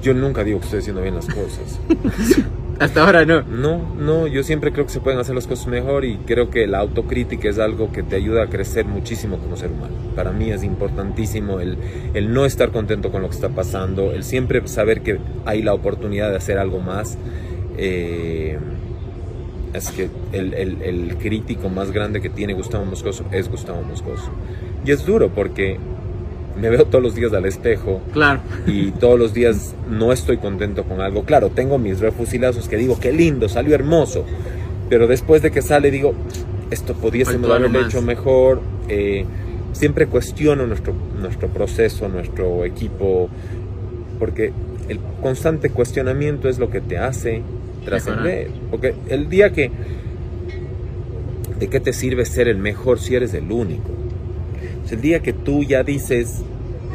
[0.02, 1.80] Yo nunca digo que estoy haciendo bien las cosas.
[2.80, 3.42] Hasta ahora no.
[3.42, 6.66] No, no, yo siempre creo que se pueden hacer las cosas mejor y creo que
[6.66, 9.94] la autocrítica es algo que te ayuda a crecer muchísimo como ser humano.
[10.16, 11.78] Para mí es importantísimo el,
[12.14, 15.72] el no estar contento con lo que está pasando, el siempre saber que hay la
[15.72, 17.16] oportunidad de hacer algo más.
[17.76, 18.58] Eh,
[19.74, 24.30] es que el, el- el crítico más grande que tiene Gustavo Moscoso es Gustavo Moscoso.
[24.86, 25.78] Y es duro porque
[26.60, 28.40] me veo todos los días al espejo Claro.
[28.66, 31.24] y todos los días no estoy contento con algo.
[31.24, 34.24] Claro, tengo mis refusilazos que digo, qué lindo, salió hermoso,
[34.88, 36.14] pero después de que sale digo,
[36.70, 38.60] esto pudiésemos haberlo hecho mejor.
[38.88, 39.24] Eh,
[39.72, 43.28] siempre cuestiono nuestro, nuestro proceso, nuestro equipo,
[44.20, 44.52] porque
[44.88, 47.42] el constante cuestionamiento es lo que te hace
[47.84, 48.50] trascender.
[48.70, 49.70] Porque el día que...
[51.58, 53.90] ¿De qué te sirve ser el mejor si eres el único?
[54.90, 56.42] El día que tú ya dices,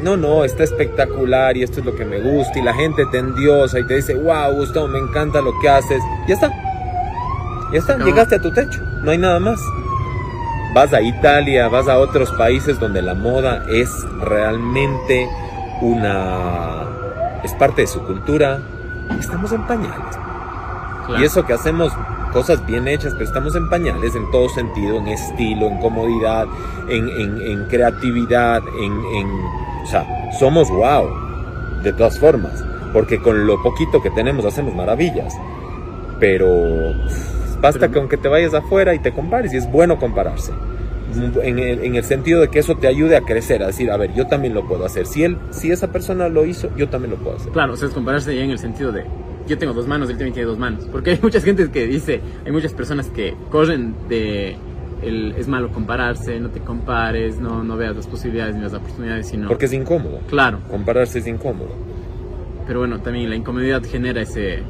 [0.02, 3.18] no, no, está espectacular y esto es lo que me gusta y la gente te
[3.18, 6.02] endiosa y te dice, wow, Gustavo, me encanta lo que haces.
[6.26, 6.50] Ya está.
[7.72, 9.60] Ya está, llegaste a tu techo, no hay nada más.
[10.74, 15.28] Vas a Italia, vas a otros países donde la moda es realmente
[15.82, 16.86] una...
[17.44, 18.60] es parte de su cultura.
[19.18, 20.16] Estamos en pañales.
[21.10, 21.22] Claro.
[21.22, 21.92] Y eso que hacemos
[22.32, 26.46] cosas bien hechas, pero estamos en pañales en todo sentido, en estilo, en comodidad,
[26.88, 29.44] en, en- en creatividad, en, en-
[29.82, 31.08] O sea, somos wow,
[31.82, 32.52] de todas formas,
[32.92, 35.34] porque con lo poquito que tenemos hacemos maravillas.
[36.18, 36.46] Pero
[37.60, 40.52] basta Pero- que aunque te vayas afuera y te compares, y es bueno compararse.
[41.42, 43.96] En el, en el sentido de que eso te ayude a crecer, a decir, a
[43.96, 45.06] ver, yo también lo puedo hacer.
[45.06, 47.50] Si él, si esa persona lo hizo, yo también lo puedo hacer.
[47.52, 49.04] Claro, o sea, es compararse ya en el sentido de
[49.46, 50.86] yo tengo dos manos, él también tiene dos manos.
[50.90, 54.56] Porque hay mucha gente que dice, hay muchas personas que corren de
[55.02, 59.28] el, es malo compararse, no te compares, no, no veas las posibilidades ni las oportunidades,
[59.28, 59.48] sino...
[59.48, 60.20] Porque es incómodo.
[60.28, 61.70] Claro, Compararse es incómodo.
[62.66, 64.62] pero bueno, también la incomodidad genera ese...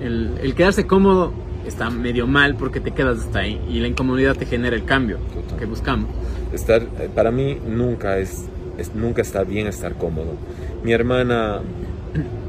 [0.00, 1.32] El, el quedarse cómodo
[1.66, 5.18] está medio mal porque te quedas hasta ahí y la incomodidad te genera el cambio
[5.34, 5.58] Total.
[5.58, 6.08] que buscamos.
[6.52, 8.44] estar eh, para mí nunca es,
[8.78, 10.34] es- nunca está bien estar cómodo
[10.82, 11.60] mi hermana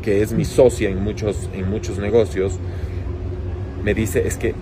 [0.02, 2.60] que es mi socia en muchos en muchos negocios
[3.84, 4.54] me dice es que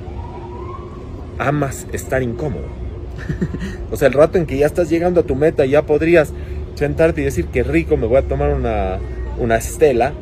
[1.39, 2.65] amas estar incómodo
[3.91, 6.31] o sea el rato en que ya estás llegando a tu meta ya podrías
[6.75, 8.97] sentarte y decir que rico me voy a tomar una
[9.37, 10.13] una estela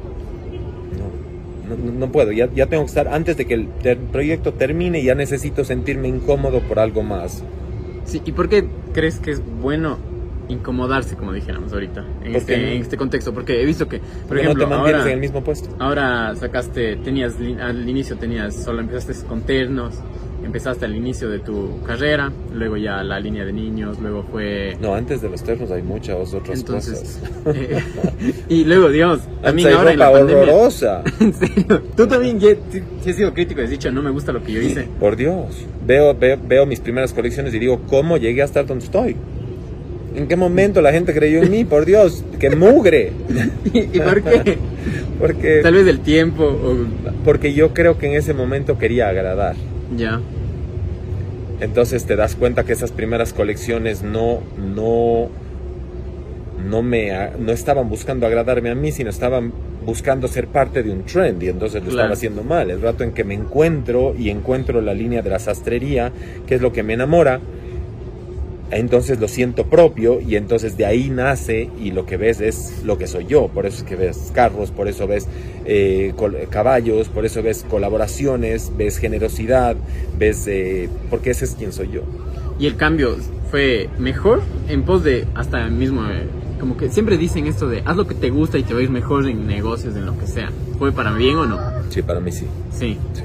[1.78, 5.04] no, no, puedo, ya, ya tengo que estar, antes de que el ter- proyecto termine,
[5.04, 7.44] ya necesito sentirme incómodo por algo más.
[8.06, 9.98] Sí, ¿y por qué crees que es bueno
[10.50, 13.34] incomodarse, como dijéramos ahorita, en, ¿Por este, en este contexto?
[13.34, 15.70] Porque he visto que, por Porque ejemplo, no te mantienes ahora, en el mismo puesto.
[15.80, 19.94] ahora sacaste, tenías, al inicio tenías, solo empezaste con ternos,
[20.52, 24.76] empezaste al inicio de tu carrera, luego ya la línea de niños, luego fue...
[24.82, 27.56] No, antes de los ternos hay muchas otras Entonces, cosas.
[27.56, 27.82] eh,
[28.50, 30.44] y luego, digamos, también Antes ahora en la pandemia...
[30.44, 31.04] horrorosa.
[31.22, 34.52] En serio, tú también ya, has sido crítico has dicho, no me gusta lo que
[34.52, 34.90] yo hice.
[35.00, 35.66] Por Dios.
[35.88, 39.16] Veo, veo, veo mis primeras colecciones y digo, ¿cómo llegué a estar donde estoy?
[40.16, 41.64] ¿En qué momento la gente creyó en mí?
[41.64, 43.14] Por Dios, que mugre.
[43.74, 44.58] ¿Y por qué?
[45.18, 46.76] Porque, Tal vez el tiempo o...
[47.24, 49.56] porque yo creo que en ese momento quería agradar.
[49.96, 50.20] Ya.
[51.62, 55.30] Entonces te das cuenta que esas primeras colecciones no, no,
[56.68, 59.54] no, me, no estaban buscando agradarme a mí, sino estaban
[59.86, 62.72] buscando ser parte de un trend y entonces lo estaba haciendo mal.
[62.72, 66.12] El rato en que me encuentro y encuentro la línea de la sastrería,
[66.48, 67.40] que es lo que me enamora,
[68.72, 72.98] entonces lo siento propio y entonces de ahí nace y lo que ves es lo
[72.98, 73.50] que soy yo.
[73.50, 75.28] Por eso es que ves carros, por eso ves
[75.66, 76.14] eh,
[76.50, 79.76] caballos, por eso ves colaboraciones, ves generosidad,
[80.18, 80.48] ves...
[80.48, 82.04] Eh, porque ese es quien soy yo.
[82.60, 83.18] ¿Y el cambio
[83.50, 86.06] fue mejor en pos de hasta el mismo...
[86.10, 86.26] Eh,
[86.60, 88.84] como que siempre dicen esto de haz lo que te gusta y te va a
[88.84, 90.52] ir mejor en negocios, en lo que sea.
[90.78, 91.60] ¿Fue para bien o no?
[91.90, 92.46] Sí, para mí sí.
[92.72, 92.98] Sí.
[93.14, 93.24] Sí.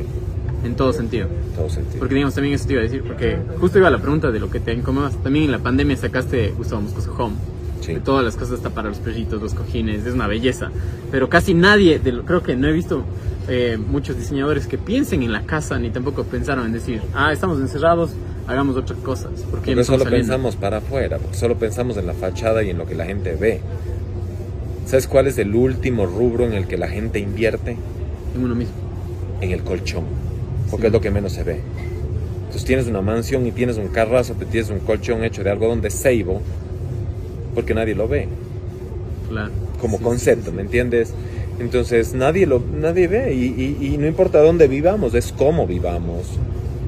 [0.67, 1.29] En todo sentido.
[1.55, 2.01] Todo sentido.
[2.01, 4.41] Porque digamos, también eso te iba a decir, porque justo iba a la pregunta de
[4.41, 5.15] lo que te incomodas.
[5.23, 7.37] También en la pandemia sacaste Gustavo Moscoso Home.
[7.81, 7.95] Sí.
[8.05, 10.73] todas las cosas está para los perritos, los cojines, es una belleza.
[11.13, 13.05] Pero casi nadie, de lo, creo que no he visto
[13.49, 17.61] eh, muchos diseñadores que piensen en la casa ni tampoco pensaron en decir, ah, estamos
[17.61, 18.11] encerrados,
[18.49, 19.31] hagamos otras cosas.
[19.53, 22.87] Porque, porque solo pensamos para afuera, porque solo pensamos en la fachada y en lo
[22.87, 23.61] que la gente ve.
[24.87, 27.77] ¿Sabes cuál es el último rubro en el que la gente invierte?
[28.35, 28.75] En uno mismo.
[29.41, 30.26] En el colchón
[30.71, 31.61] porque es lo que menos se ve.
[32.41, 35.81] Entonces tienes una mansión y tienes un carrazo, pero tienes un colchón hecho de algodón
[35.81, 36.41] de ceibo,
[37.55, 38.29] porque nadie lo ve.
[39.29, 39.51] Claro.
[39.81, 41.13] Como concepto, ¿me entiendes?
[41.59, 46.39] Entonces nadie lo nadie ve y, no importa dónde vivamos, es cómo vivamos.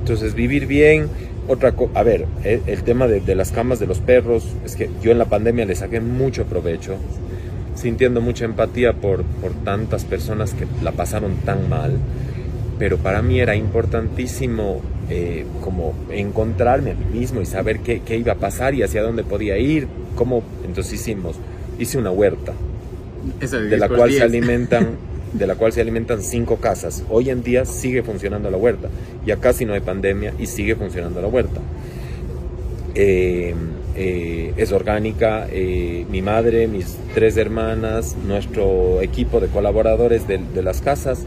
[0.01, 1.09] Entonces vivir bien,
[1.49, 4.77] otra cosa, a ver, el, el tema de, de, las camas de los perros, es
[4.77, 6.97] que yo en la pandemia le saqué mucho provecho,
[7.75, 11.99] sintiendo mucha empatía por, por tantas personas que la pasaron tan mal
[12.79, 18.17] pero para mí era importantísimo eh, como encontrarme a mí mismo y saber qué, qué,
[18.17, 21.37] iba a pasar y hacia dónde podía ir, cómo, entonces hicimos,
[21.79, 22.53] hice una huerta,
[23.41, 27.05] de la cual se alimentan de la cual se alimentan cinco casas.
[27.11, 28.89] Hoy en día sigue funcionando la huerta.
[29.27, 31.61] Ya casi no hay pandemia y sigue funcionando la huerta.
[32.95, 33.55] Eh,
[33.95, 35.47] eh, es orgánica.
[35.53, 41.27] mi madre, mis tres hermanas, nuestro equipo de colaboradores de, de las casas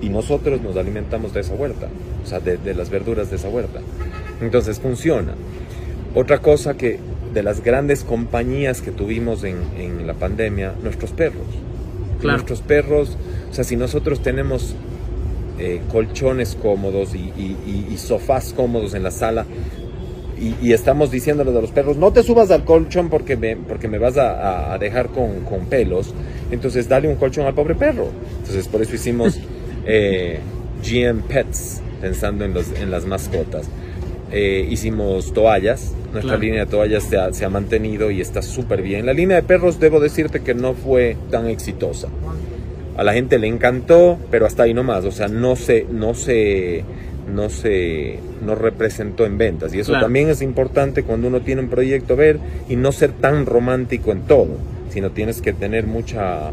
[0.00, 1.88] y nosotros nos alimentamos de esa huerta,
[2.22, 3.80] o sea, de, las verduras de esa huerta.
[4.40, 5.34] Entonces funciona.
[6.14, 6.98] Otra cosa que
[7.32, 11.46] de las grandes compañías que tuvimos en, en la pandemia, nuestros perros.
[12.22, 13.16] Nuestros perros,
[13.50, 14.74] o sea, si nosotros tenemos
[15.58, 19.44] eh, colchones cómodos y, y, sofás cómodos en la sala,
[20.38, 23.98] y, estamos diciéndole a los perros, no te subas al colchón porque me, porque me
[23.98, 26.14] vas a, a dejar con, con, pelos,
[26.50, 28.08] entonces dale un colchón al pobre perro.
[28.38, 29.38] Entonces por eso hicimos
[29.90, 30.38] eh,
[30.82, 33.68] GM Pets, pensando en, los, en las mascotas.
[34.32, 38.82] Eh, hicimos toallas, nuestra línea de toallas se ha, se ha mantenido y está súper
[38.82, 39.04] bien.
[39.04, 42.08] La línea de perros, debo decirte que no fue tan exitosa.
[42.96, 46.84] A la gente le encantó, pero hasta ahí nomás, o sea, no se, no se,
[47.32, 49.74] no se, no representó en ventas.
[49.74, 53.46] Y eso también es importante cuando uno tiene un proyecto ver y no ser tan
[53.46, 54.58] romántico en todo,
[54.90, 56.50] sino tienes que tener mucha,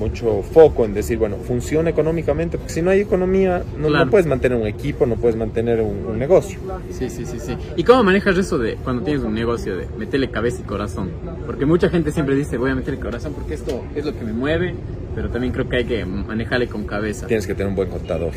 [0.00, 4.58] mucho foco en decir, bueno, funciona económicamente, porque si no hay economía, no, puedes mantener
[4.58, 6.58] un equipo, no puedes mantener un, negocio.
[6.90, 7.56] Sí, sí, sí, sí.
[7.76, 11.10] ¿Y cómo manejas eso de cuando tienes un negocio de meterle cabeza y corazón?
[11.46, 14.32] Porque mucha gente siempre dice, voy a meterle corazón porque esto es lo que me
[14.32, 14.74] mueve,
[15.14, 17.26] pero también creo que hay que manejarle con cabeza.
[17.26, 18.32] Tienes que tener un buen contador.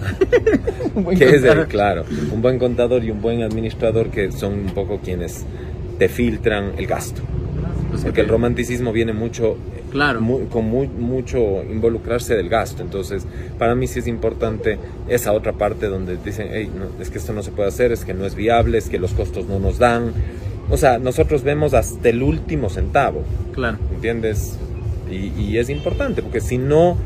[0.94, 4.70] un buen es el, claro, un buen contador y un buen administrador que son un
[4.74, 5.44] poco quienes
[5.98, 7.22] te filtran el gasto.
[8.02, 9.56] Porque el romanticismo viene mucho
[9.90, 10.20] claro.
[10.50, 12.82] con mucho involucrarse del gasto.
[12.82, 13.26] Entonces,
[13.58, 17.32] para mí sí es importante esa otra parte donde dicen, hey, no, es que esto
[17.32, 19.78] no se puede hacer, es que no es viable, es que los costos no nos
[19.78, 20.12] dan.
[20.70, 23.24] O sea, nosotros vemos hasta el último centavo.
[23.52, 23.78] Claro.
[23.92, 24.56] ¿Entiendes?
[25.10, 26.96] Y, es importante, porque si no,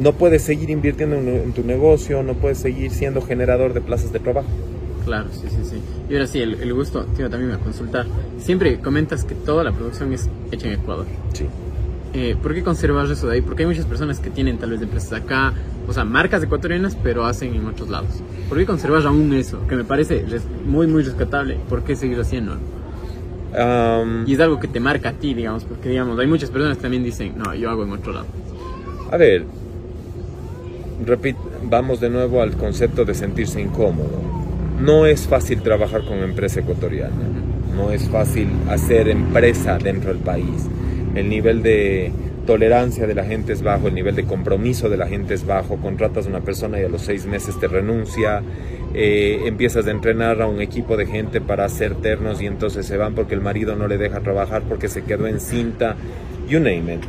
[0.00, 4.18] no puedes seguir invirtiendo en, tu negocio, no puedes seguir siendo generador de plazas de
[4.18, 4.48] trabajo.
[5.04, 5.76] Claro, sí, sí, sí.
[6.08, 8.06] Y ahora sí, el, gusto, tío, también a consultar.
[8.38, 11.06] Siempre comentas que toda la producción es hecha en Ecuador.
[11.32, 11.46] Sí.
[12.12, 13.40] Eh, ¿Por qué conservas eso de ahí?
[13.40, 15.52] Porque hay muchas personas que tienen tal vez empresas acá,
[15.86, 18.22] o sea, marcas ecuatorianas, pero hacen en otros lados.
[18.48, 19.66] ¿Por qué conservas aún eso?
[19.68, 20.24] Que me parece
[20.66, 21.58] muy, muy rescatable.
[21.68, 22.56] ¿Por qué seguir haciendo?
[24.26, 26.82] y es algo que te marca a ti, digamos, porque digamos, hay muchas personas que
[26.82, 28.26] también dicen, no, yo hago en otro lado.
[29.10, 29.44] A ver,
[31.04, 34.20] repito, vamos de nuevo al concepto de sentirse incómodo.
[34.80, 37.14] No es fácil trabajar con empresa ecuatoriana,
[37.76, 40.68] no es fácil hacer empresa dentro del país.
[41.14, 42.10] El nivel de
[42.46, 45.76] tolerancia de la gente es bajo, el nivel de compromiso de la gente es bajo,
[45.76, 48.42] contratas a una persona y a los seis meses te renuncia,
[48.94, 52.96] eh, empiezas a entrenar a un equipo de gente para hacer ternos y entonces se
[52.96, 55.94] van porque el marido no le deja trabajar porque se quedó en cinta,
[56.48, 57.00] you name it.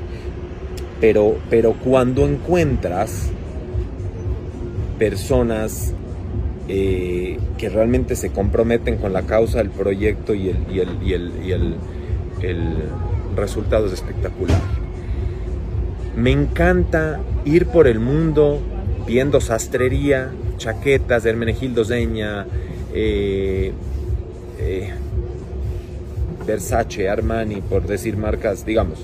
[1.00, 3.32] Pero, pero cuando encuentras
[5.00, 5.96] personas
[6.74, 11.14] eh, que realmente se comprometen con la causa, el proyecto y el, y el, y
[11.14, 11.76] el, y el,
[12.44, 12.76] el
[13.36, 14.62] resultado es espectacular.
[16.16, 18.62] Me encanta ir por el mundo
[19.06, 22.46] viendo sastrería, chaquetas de Hermenegildo Zeña,
[22.94, 23.74] eh,
[24.58, 24.94] eh,
[26.48, 29.00] Versace, Armani, por decir marcas, digamos,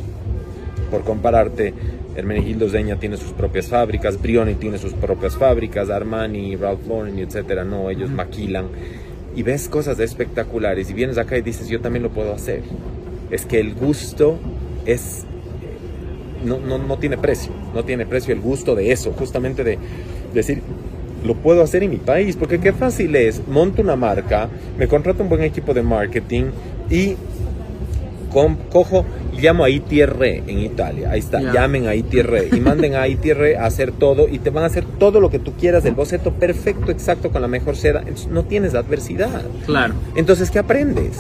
[0.89, 1.73] por compararte,
[2.17, 7.63] Hermenegildo Zeña tiene sus propias fábricas, Brioni tiene sus propias fábricas, Armani, Ralph Lauren, etcétera,
[7.63, 8.65] no, ellos maquilan.
[9.36, 10.89] Y ves cosas espectaculares.
[10.89, 12.63] Y vienes acá y dices, yo también lo puedo hacer.
[13.30, 14.39] Es que el gusto
[14.86, 15.25] es
[16.43, 19.77] no, no, no tiene precio, no tiene precio el gusto de eso, justamente de
[20.34, 20.62] decir,
[21.23, 25.23] lo puedo hacer en mi país, porque qué fácil es, monto una marca, me contrato
[25.23, 26.45] un buen equipo de marketing
[26.89, 27.15] y
[28.71, 31.12] cojo y llamo a ITR en Italia.
[31.12, 34.63] Ahí está, llamen a ITR y manden a ITR a hacer todo y te van
[34.63, 38.00] a hacer todo lo que tú quieras del boceto perfecto, exacto, con la mejor seda.
[38.00, 39.41] Entonces, no tienes adversidad.
[39.65, 39.93] Claro.
[40.15, 41.17] Entonces, ¿qué aprendes?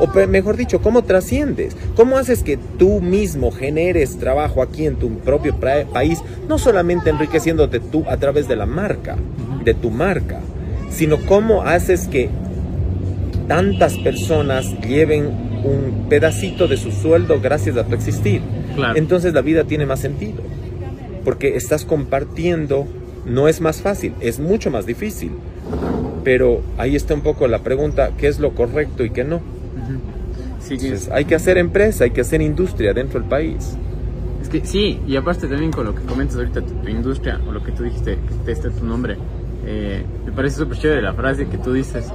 [0.00, 1.76] O mejor dicho, ¿cómo trasciendes?
[1.94, 7.78] ¿Cómo haces que tú mismo generes trabajo aquí en tu propio país, no solamente enriqueciéndote
[7.78, 9.16] tú a través de la marca,
[9.64, 10.40] de tu marca,
[10.90, 12.28] sino cómo haces que
[13.46, 18.42] tantas personas lleven un pedacito de su sueldo gracias a tu existir?
[18.94, 20.42] Entonces la vida tiene más sentido,
[21.24, 22.86] porque estás compartiendo,
[23.24, 25.32] no es más fácil, es mucho más difícil.
[26.22, 29.40] Pero ahí está un poco la pregunta, ¿qué es lo correcto y qué no?
[30.60, 30.78] Sí,
[31.12, 33.76] hay que hacer empresa, hay que hacer industria dentro del país.
[34.40, 37.62] Es que sí, y aparte también con lo que comentas ahorita, tu, industria, o lo
[37.62, 39.16] que tú dijiste, que este es tu nombre,
[39.66, 42.06] eh, me parece súper chévere la frase que tú dices,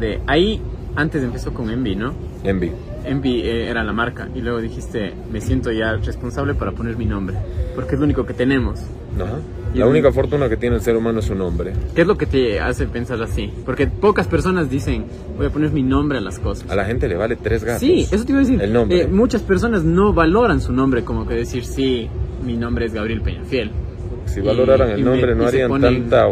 [0.00, 0.60] de ahí
[0.96, 2.12] antes empezó con Envy, ¿no?
[2.42, 2.72] Envy.
[3.04, 7.06] Envy eh, era la marca, y luego dijiste, me siento ya responsable para poner mi
[7.06, 7.36] nombre,
[7.74, 8.80] porque es lo único que tenemos.
[9.16, 9.38] Ajá.
[9.74, 11.72] La única fortuna que tiene el ser humano es su nombre.
[11.96, 13.52] ¿Qué es lo que te hace pensar así?
[13.64, 15.04] Porque pocas personas dicen,
[15.36, 16.70] voy a poner mi nombre a las cosas.
[16.70, 17.80] A la gente le vale tres gatos.
[17.80, 18.62] Sí, eso te iba a decir.
[18.62, 19.02] El nombre.
[19.02, 22.08] Eh, muchas personas no valoran su nombre, como que decir, sí,
[22.44, 23.72] mi nombre es Gabriel Peñafiel.
[24.26, 26.28] Si valoraran el nombre, no harían tanta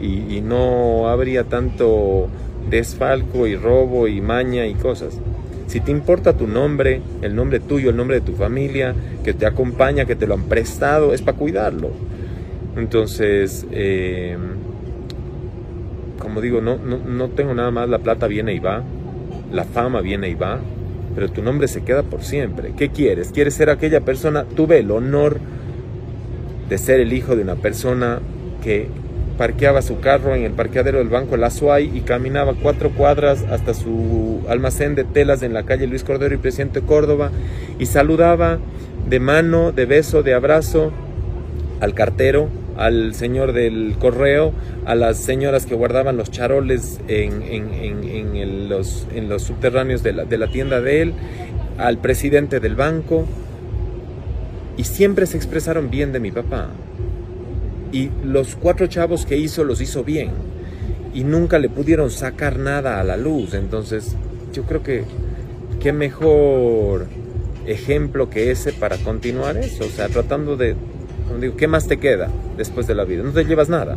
[0.00, 2.28] y, y no habría tanto
[2.68, 5.18] desfalco y robo y maña y cosas.
[5.66, 9.46] Si te importa tu nombre, el nombre tuyo, el nombre de tu familia, que te
[9.46, 11.90] acompaña, que te lo han prestado, es para cuidarlo.
[12.76, 14.36] Entonces, eh,
[16.18, 18.82] como digo, no, no, tengo nada más, la plata viene y va,
[19.52, 20.60] la fama viene y va,
[21.14, 22.72] pero tu nombre se queda por siempre.
[22.76, 23.30] ¿Qué quieres?
[23.32, 24.44] ¿Quieres ser aquella persona?
[24.44, 25.38] Tuve el honor
[26.68, 28.20] de ser el hijo de una persona
[28.62, 28.88] que
[29.40, 33.72] parqueaba su carro en el parqueadero del Banco La Suay y caminaba cuatro cuadras hasta
[33.72, 37.30] su almacén de telas en la calle Luis Cordero y Presidente Córdoba
[37.78, 38.58] y saludaba
[39.08, 40.92] de mano, de beso, de abrazo
[41.80, 44.52] al cartero, al señor del correo,
[44.84, 50.36] a las señoras que guardaban los charoles en, los, en los, subterráneos de la, de
[50.36, 51.14] la tienda de él,
[51.78, 53.24] al presidente del banco,
[54.76, 56.68] y siempre se expresaron bien de mi papá.
[57.92, 60.30] Y los cuatro chavos que hizo los hizo bien.
[61.12, 63.54] Y nunca le pudieron sacar nada a la luz.
[63.54, 64.16] Entonces,
[64.52, 65.04] yo creo que
[65.80, 67.06] qué mejor
[67.66, 69.84] ejemplo que ese para continuar eso.
[69.84, 70.76] O sea, tratando de
[71.40, 73.22] digo, ¿qué más te queda después de la vida?
[73.22, 73.96] No te llevas nada.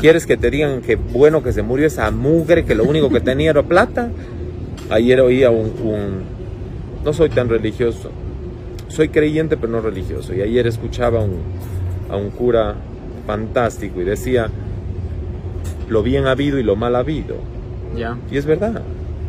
[0.00, 3.20] ¿Quieres que te digan que bueno que se murió esa mugre, que lo único que
[3.20, 4.10] tenía era plata?
[4.88, 6.22] Ayer oía un,
[7.04, 8.10] No soy tan religioso.
[8.88, 10.34] Soy creyente pero no religioso.
[10.34, 11.20] Y ayer escuchaba
[12.08, 12.76] a un cura
[13.26, 14.48] fantástico y decía,
[15.88, 17.36] lo bien habido y lo mal habido.
[17.96, 18.16] Ya.
[18.30, 18.82] Y es verdad.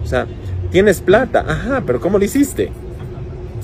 [0.03, 0.27] O sea,
[0.71, 2.71] tienes plata, ajá, pero ¿cómo lo hiciste?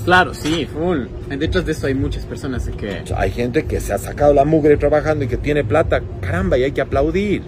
[0.04, 1.06] Claro, sí, full.
[1.28, 3.02] Detrás de eso hay muchas personas que...
[3.16, 6.64] Hay gente que se ha sacado la mugre trabajando y que tiene plata, caramba, y
[6.64, 7.42] hay que aplaudir.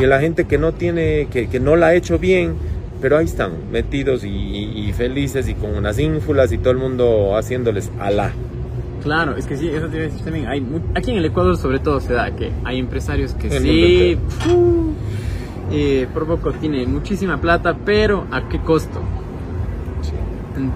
[0.00, 2.56] Y la gente que no tiene, que, que no la ha hecho bien,
[3.02, 7.90] pero ahí están, metidos y, felices y con unas ínfulas y todo el mundo haciéndoles
[7.98, 8.32] alá.
[9.02, 10.46] Claro, es que sí, eso te iba a decir también.
[10.46, 14.18] Hay, aquí en el Ecuador sobre todo se da que hay empresarios que sí...
[15.74, 19.00] Eh, por poco tiene muchísima plata, pero ¿a qué costo?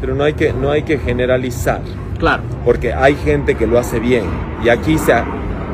[0.00, 1.82] pero no hay que, no hay que generalizar.
[2.18, 2.42] Claro.
[2.64, 4.24] Porque hay gente que lo hace bien
[4.64, 5.24] y aquí se ha,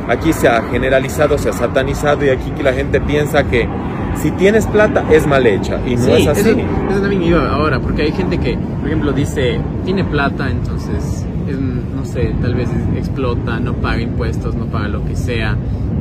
[0.09, 3.69] aquí se ha generalizado, se ha satanizado y aquí que la gente piensa que
[4.17, 6.51] si tienes plata es mal hecha y no es así.
[6.51, 6.59] Eso,
[6.91, 11.25] eso también iba ahora, porque hay gente que, por ejemplo, dice, tiene plata, entonces,
[11.61, 15.57] no sé, tal vez explota, no paga impuestos, no paga lo que sea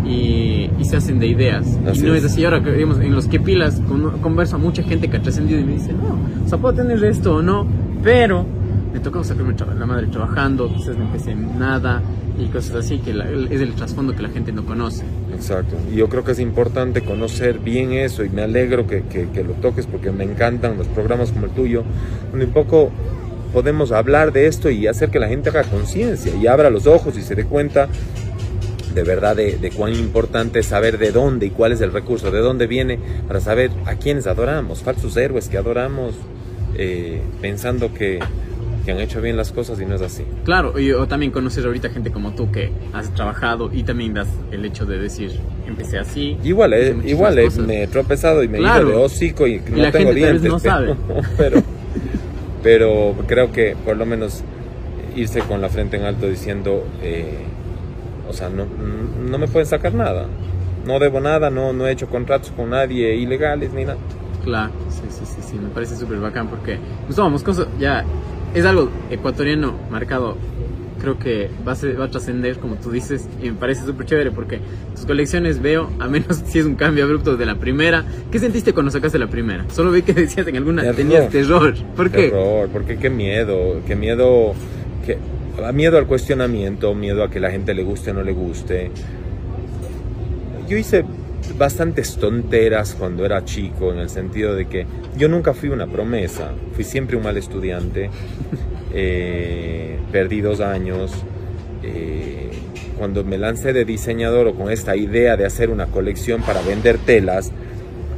[0.06, 1.66] y, se hacen de ideas.
[1.94, 2.26] y no es.
[2.26, 2.44] así.
[2.44, 3.82] Ahora, digamos, en los que pilas
[4.22, 7.02] converso a mucha gente que ha trascendido y me dice, no, o sea, puedo tener
[7.04, 7.66] esto o no,
[8.04, 8.46] pero
[8.94, 12.02] me tocó sacarme la madre trabajando, quizás no empecé nada
[12.38, 15.04] y cosas así, que es el trasfondo que la gente no conoce.
[15.34, 19.30] Exacto, y yo creo que es importante conocer bien eso y me alegro que, que,
[19.30, 21.84] que lo toques porque me encantan los programas como el tuyo,
[22.32, 22.92] donde un poco
[23.54, 27.18] podemos hablar de esto y hacer que la gente haga conciencia y abra los ojos
[27.18, 27.90] y se dé cuenta
[28.94, 32.40] de verdad de, cuán importante es saber de dónde y cuál es el recurso, de
[32.40, 36.16] dónde viene, para saber a quiénes adoramos, falsos héroes que adoramos
[36.78, 38.20] eh, pensando que,
[38.86, 40.24] que, han hecho bien las cosas y no es así.
[40.44, 44.28] Claro, y, o también conocer ahorita gente como tú que has trabajado y también das
[44.52, 46.38] el hecho de decir, empecé así.
[46.44, 48.90] Igual, eh, igual eh, me he tropezado y me claro.
[48.90, 50.44] de hocico y, no tengo dientes.
[50.44, 50.96] No sabe.
[51.38, 51.64] pero,
[52.64, 54.44] pero creo que por lo menos
[55.16, 56.86] irse con la frente en alto diciendo...
[57.02, 57.46] Eh,
[58.32, 60.26] o sea, no, no me pueden sacar nada.
[60.86, 64.00] No debo nada, no, no he hecho contratos con nadie ilegales ni nada.
[64.44, 68.06] Claro, sí, sí, sí, sí, me parece súper bacán porque Gustavo Moscoso ya
[68.56, 70.38] es algo ecuatoriano marcado,
[71.02, 74.32] creo que va a, va a trascender, como tú dices, y me parece súper chévere
[74.32, 74.60] porque
[74.96, 78.06] tus colecciones veo, a menos si es un cambio abrupto de la primera.
[78.32, 79.66] ¿Qué sentiste cuando sacaste la primera?
[79.72, 81.76] Solo vi que decías en alguna tenías terror.
[81.96, 82.30] ¿Por qué?
[82.30, 84.54] Terror, porque qué miedo, qué miedo,
[85.06, 85.18] que
[85.74, 88.92] miedo al cuestionamiento, miedo a que la gente le guste o no le guste.
[90.68, 91.04] Yo hice
[91.58, 94.86] bastantes tonteras cuando era chico, en el sentido de que
[95.18, 98.10] yo nunca fui una promesa, fui siempre un mal estudiante,
[98.94, 101.12] eh, perdí dos años.
[101.84, 102.50] Eh,
[102.98, 106.98] cuando me lancé de diseñador o con esta idea de hacer una colección para vender
[107.00, 107.52] telas,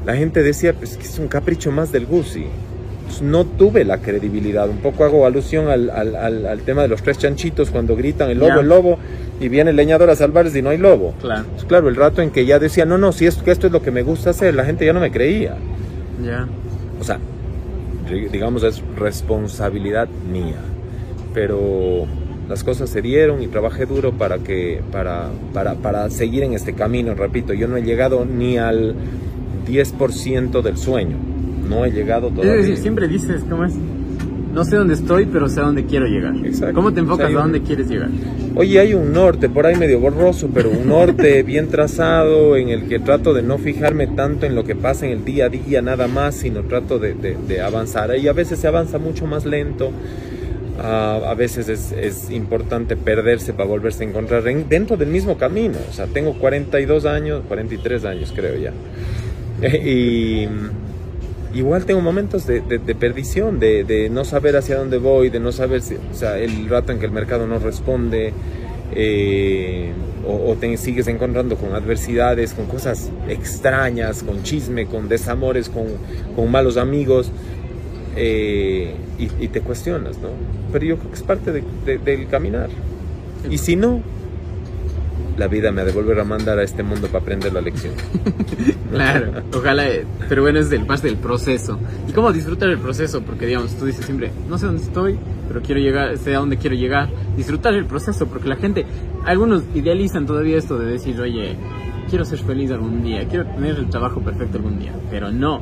[0.05, 2.47] la gente decía pues, que es un capricho más del Gucci
[3.21, 4.69] no tuve la credibilidad.
[4.69, 8.39] Un poco hago alusión al, al, al, tema de los tres chanchitos cuando gritan el
[8.39, 8.99] lobo, el lobo,
[9.39, 11.13] y viene el leñador a salvarse y no hay lobo.
[11.21, 11.45] Claro.
[11.53, 13.81] Pues claro, el rato en que ya decía, no, no, si que esto es lo
[13.81, 15.55] que me gusta hacer, la gente ya no me creía.
[16.23, 16.47] Ya.
[16.99, 17.19] O sea,
[18.09, 20.61] digamos, es responsabilidad mía.
[21.33, 22.05] Pero
[22.49, 26.73] las cosas se dieron y trabajé duro para que para, para, para seguir en este
[26.73, 28.95] camino, repito, yo no he llegado ni al
[29.67, 31.33] 10% del sueño
[31.67, 32.55] no he llegado todavía.
[32.55, 33.73] Es decir, siempre dices, ¿cómo es?
[34.53, 36.35] No sé dónde estoy, pero sé a dónde quiero llegar.
[36.45, 36.75] Exacto.
[36.75, 38.09] ¿Cómo te enfocas a dónde quieres llegar?
[38.53, 42.87] Oye, hay un norte, por ahí medio borroso, pero un norte bien trazado en el
[42.87, 45.81] que trato de no fijarme tanto en lo que pasa en el día a día
[45.81, 48.15] nada más, sino trato de, de, avanzar.
[48.15, 49.91] Y a veces se avanza mucho más lento.
[50.77, 55.79] Uh, a veces es, es, importante perderse para volverse a encontrar dentro del mismo camino.
[55.89, 58.73] O sea, tengo 42 años, 43 años creo ya.
[59.67, 60.47] y
[61.53, 62.61] igual tengo momentos de,
[62.99, 66.91] perdición, de, no saber hacia dónde voy, de no saber si, o sea, el rato
[66.91, 68.33] en que el mercado no responde,
[68.95, 69.91] eh,
[70.25, 76.77] o, te sigues encontrando con adversidades, con cosas extrañas, con chisme, con desamores, con, malos
[76.77, 77.31] amigos,
[78.15, 80.29] eh, y, te cuestionas, ¿no?
[80.71, 82.69] Pero yo creo que es parte del caminar.
[83.49, 84.01] Y si no,
[85.37, 87.93] la vida me ha de volver a mandar a este mundo para aprender la lección.
[88.91, 89.85] claro, ojalá,
[90.29, 91.79] pero bueno, es del, más del proceso.
[92.07, 93.21] ¿Y cómo disfrutar el proceso?
[93.21, 95.17] Porque, digamos, tú dices siempre, no sé dónde estoy,
[95.47, 97.09] pero quiero llegar, sé a dónde quiero llegar.
[97.35, 98.85] Disfrutar el proceso, porque la gente,
[99.25, 101.55] algunos idealizan todavía esto de decir, oye,
[102.09, 105.61] quiero ser feliz algún día, quiero tener el trabajo perfecto algún día, pero no.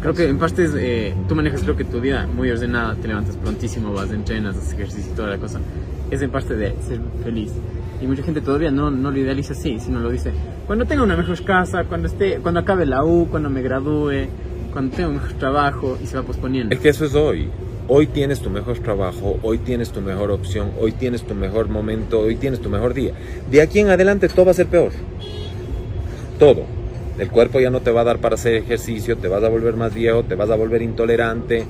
[0.00, 3.36] Creo que en parte eh, tú manejas creo que tu vida muy ordenada, te levantas
[3.36, 5.60] prontísimo, vas, entrenas, haces ejercicio y toda la cosa.
[6.10, 7.52] Es en parte de ser feliz.
[8.00, 10.32] Y mucha gente todavía no, no lo idealiza así, sino lo dice,
[10.66, 14.26] cuando tenga una mejor casa, cuando, esté, cuando acabe la U, cuando me gradúe,
[14.72, 16.74] cuando tenga un mejor trabajo, y se va posponiendo.
[16.74, 17.48] Es que eso es hoy.
[17.88, 22.18] Hoy tienes tu mejor trabajo, hoy tienes tu mejor opción, hoy tienes tu mejor momento,
[22.18, 23.12] hoy tienes tu mejor día.
[23.48, 24.90] De aquí en adelante todo va a ser peor.
[26.38, 26.64] Todo.
[27.16, 29.76] El cuerpo ya no te va a dar para hacer ejercicio, te vas a volver
[29.76, 31.64] más viejo, te vas a volver intolerante,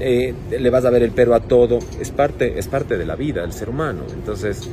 [0.00, 1.78] eh, le vas a ver el pero a todo.
[2.00, 4.02] Es parte, es parte de la vida del ser humano.
[4.12, 4.68] Entonces,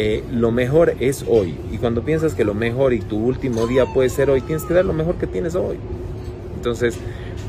[0.00, 1.56] eh, lo mejor es hoy.
[1.72, 4.72] Y cuando piensas que lo mejor y tu último día puede ser hoy, tienes que
[4.72, 5.76] dar lo mejor que tienes hoy.
[6.54, 6.96] Entonces,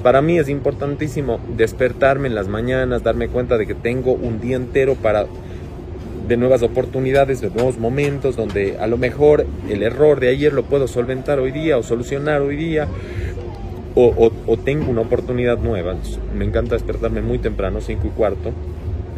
[0.01, 4.55] para mí es importantísimo despertarme en las mañanas, darme cuenta de que tengo un día
[4.55, 5.27] entero para
[6.27, 10.63] de nuevas oportunidades, de nuevos momentos, donde a lo mejor el error de ayer lo
[10.63, 12.87] puedo solventar hoy día o solucionar hoy día,
[13.93, 15.95] o, o tengo una oportunidad nueva.
[16.35, 18.53] Me encanta despertarme muy temprano, 5 y cuarto,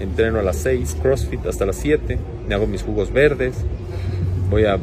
[0.02, 3.56] entreno a las 6, CrossFit hasta las 7, me hago mis jugos verdes,
[4.49, 4.78] voy a,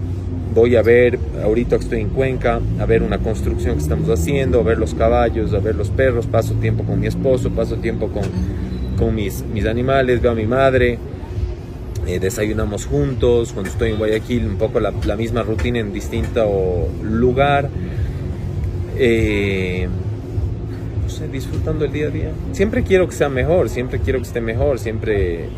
[0.54, 4.62] voy a ver, ahorita estoy en Cuenca, a ver una construcción que estamos haciendo, a
[4.62, 8.24] ver los caballos, a ver los perros, paso tiempo con mi esposo, paso tiempo con,
[8.96, 10.98] con mis, mis animales, veo a mi madre,
[12.06, 16.88] eh, desayunamos juntos, cuando estoy en Guayaquil un poco la, la misma rutina en distinto
[17.02, 17.68] lugar.
[18.96, 19.86] Eh,
[21.08, 22.32] no sé, disfrutando el día a día.
[22.52, 25.48] Siempre quiero que sea mejor, siempre quiero que esté mejor, siempre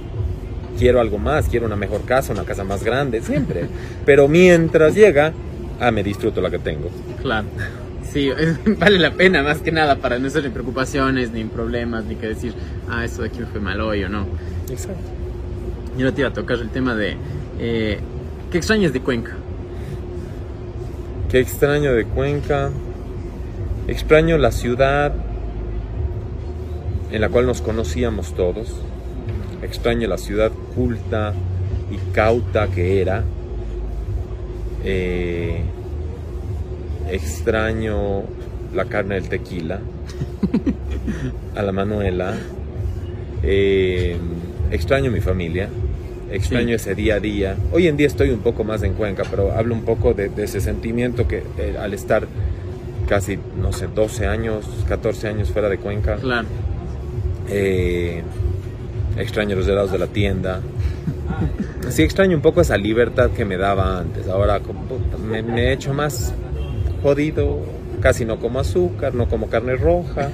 [0.78, 3.66] quiero algo más, quiero una mejor casa, una casa más grande, siempre.
[4.07, 5.32] Pero mientras llega,
[5.80, 6.88] ah, me disfruto la que tengo.
[7.20, 7.48] Claro.
[8.09, 8.30] Sí,
[8.78, 12.28] vale la pena más que nada para no estar en preocupaciones, ni problemas, ni que
[12.28, 12.55] decir,
[12.88, 14.26] ah, eso de aquí me fue mal hoy o no.
[14.70, 15.03] Exacto.
[15.98, 17.16] Yo no te iba a tocar el tema de,
[17.59, 17.98] eh,
[18.53, 19.32] ¿qué extrañas de Cuenca?
[21.28, 22.70] Qué extraño de Cuenca.
[23.88, 25.12] Extraño la ciudad
[27.13, 28.69] en la cual nos conocíamos todos.
[29.63, 31.35] Extraño la ciudad culta
[31.91, 33.25] y cauta que era.
[34.85, 35.61] Eh,
[37.11, 38.23] extraño
[38.75, 39.81] la carne del tequila,
[41.57, 42.35] a la Manuela.
[43.43, 44.17] Eh,
[44.71, 45.69] extraño mi familia,
[46.31, 46.75] extraño Sí.
[46.75, 47.57] ese día a día.
[47.73, 50.45] Hoy en día estoy un poco más en Cuenca, pero hablo un poco de, de
[50.45, 52.27] ese sentimiento que eh, al estar
[53.09, 56.47] casi, no sé, 12 años, 14 años fuera de Cuenca, Claro.
[57.51, 58.22] Eh,
[59.18, 60.61] extraño los helados de la tienda.
[61.88, 64.28] Sí, extraño un poco esa libertad que me daba antes.
[64.28, 64.61] Ahora
[65.28, 66.32] me, me he hecho más
[67.03, 67.59] jodido.
[68.01, 70.30] Casi no como azúcar, no como carne roja.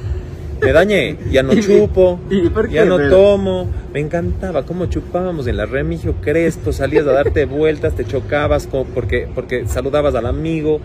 [0.63, 3.69] Me dañé, ya no ¿Y- chupo, y por ya no Pero- tomo.
[3.93, 8.87] Me encantaba cómo chupábamos en la Remigio Crespo, salías a darte vueltas, te chocabas co-
[8.95, 10.81] porque, porque saludabas al amigo,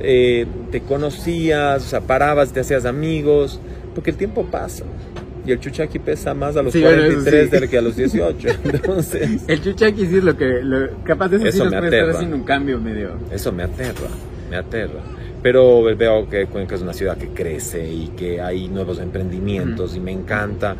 [0.00, 3.60] eh, te conocías, o sea, parabas, te hacías amigos,
[3.94, 4.84] porque el tiempo pasa.
[5.46, 7.50] Y el chuchaqui pesa más a los Sí, bueno, eso 43 sí.
[7.60, 8.48] del que a los 18.
[8.64, 11.86] Entonces, El chuchaqui sí es lo que, lo- capaz de eso, sí Eso nos me
[11.88, 12.12] aterra.
[12.12, 13.10] haciendo un cambio medio.
[13.32, 14.08] eso me aterra,
[14.50, 15.00] me aterra.
[15.42, 20.00] Pero veo que Cuenca es una ciudad que crece y que hay nuevos emprendimientos y
[20.00, 20.76] me encanta.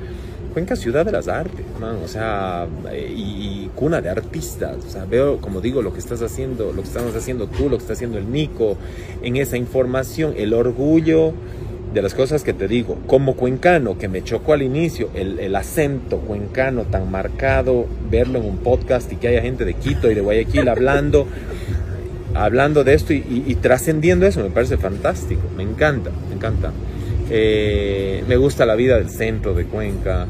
[0.52, 4.84] Cuenca ciudad de las artes, man, o sea, eh, y, y cuna de artistas.
[4.84, 7.76] O sea, veo, como digo, lo que estás haciendo, lo que estamos haciendo tú, lo
[7.76, 8.76] que está haciendo el Nico,
[9.22, 11.32] en esa información, el orgullo
[11.95, 15.57] de las cosas que te digo, como cuencano, que me chocó al inicio, el, el
[15.57, 20.14] acento cuencano tan marcado, verlo en un podcast y que haya gente de Quito y
[20.14, 21.26] de Guayaquil hablando,
[22.34, 26.70] hablando de esto y, y- y trascendiendo eso, me parece fantástico, me encanta, me encanta.
[27.28, 30.26] Eh, me gusta la vida del centro de Cuenca,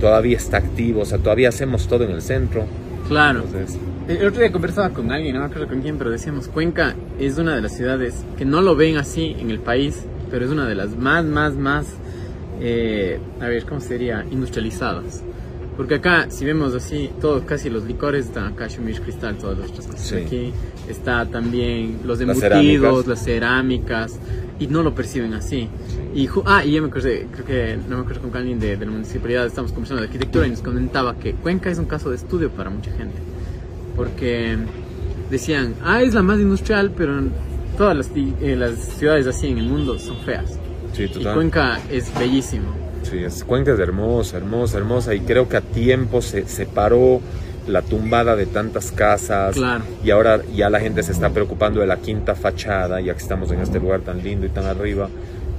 [0.00, 2.64] todavía está activo, o sea, todavía hacemos todo en el centro.
[3.08, 3.42] Claro.
[3.46, 6.94] Entonces, El otro día conversaba con alguien, no me acuerdo con quién, pero decíamos, Cuenca
[7.18, 9.96] es una de las ciudades que no lo ven así en el país,
[10.30, 11.86] pero es una de las más, más, más,
[12.60, 14.24] eh, a ver, ¿cómo sería?
[14.30, 15.22] Industrializadas.
[15.76, 19.70] Porque acá, si vemos así, todos, casi los licores, están acá Shumish Cristal, todas las
[19.70, 20.06] otras cosas.
[20.06, 20.14] Sí.
[20.16, 20.52] Aquí
[20.88, 23.06] está también los Las embutidos, cerámicas.
[23.08, 24.18] las cerámicas,
[24.60, 25.68] y no lo perciben así.
[26.14, 28.76] Y, ju- ah, y ya me acordé, creo que, no me acuerdo con alguien de,
[28.76, 32.08] de la municipalidad, estamos conversando de arquitectura y nos comentaba que Cuenca es un caso
[32.10, 33.16] de estudio para mucha gente.
[33.96, 34.56] Porque
[35.28, 37.20] decían, ah, es la más industrial, pero
[37.76, 40.58] todas las, eh, las ciudades así en el mundo son feas.
[40.92, 41.34] sí, Y total.
[41.34, 42.66] Cuenca es bellísimo.
[43.02, 47.20] Sí, es, Cuenca es hermosa, hermosa, hermosa y creo que a tiempo se separó
[47.68, 49.84] la tumbada de tantas casas Claro.
[50.04, 53.50] y ahora ya la gente se está preocupando de la quinta fachada, ya que estamos
[53.52, 55.08] en este lugar tan lindo y tan arriba,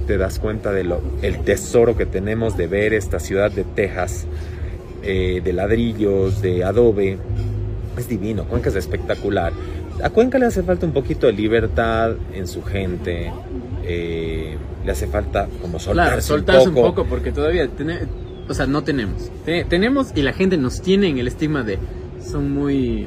[0.06, 4.26] te das cuenta de lo, el tesoro que tenemos de ver esta ciudad de Texas,
[5.02, 7.18] eh, de ladrillos, de adobe,
[7.96, 9.52] es divino, Cuenca es espectacular.
[10.02, 13.32] A Cuenca le hace falta un poquito de libertad en su gente,
[13.84, 18.00] eh, le hace falta como soltarse, Claro, soltarse un poco, porque todavía, tene-
[18.48, 19.30] o sea, no tenemos.
[19.44, 21.78] Te- tenemos y la gente nos tiene en el estigma de
[22.24, 23.06] son muy,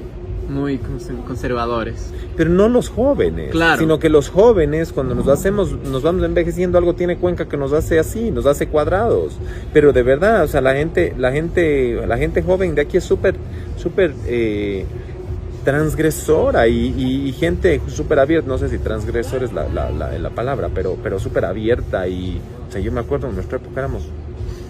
[0.50, 0.80] muy
[1.28, 2.12] conservadores.
[2.36, 3.80] Pero no los jóvenes, Claro.
[3.80, 7.72] sino que los jóvenes cuando nos hacemos, nos vamos envejeciendo, algo tiene Cuenca que nos
[7.74, 9.38] hace así, nos hace cuadrados.
[9.74, 13.04] Pero de verdad, o sea, la gente, la gente, la gente joven de aquí es
[13.04, 13.36] súper,
[13.78, 14.86] súper eh,
[15.64, 18.48] transgresora y, y- y gente súper abierta.
[18.48, 22.40] No sé si transgresor es la, la, la- la palabra, pero, pero súper abierta y,
[22.68, 24.04] o sea, yo me acuerdo en nuestra época éramos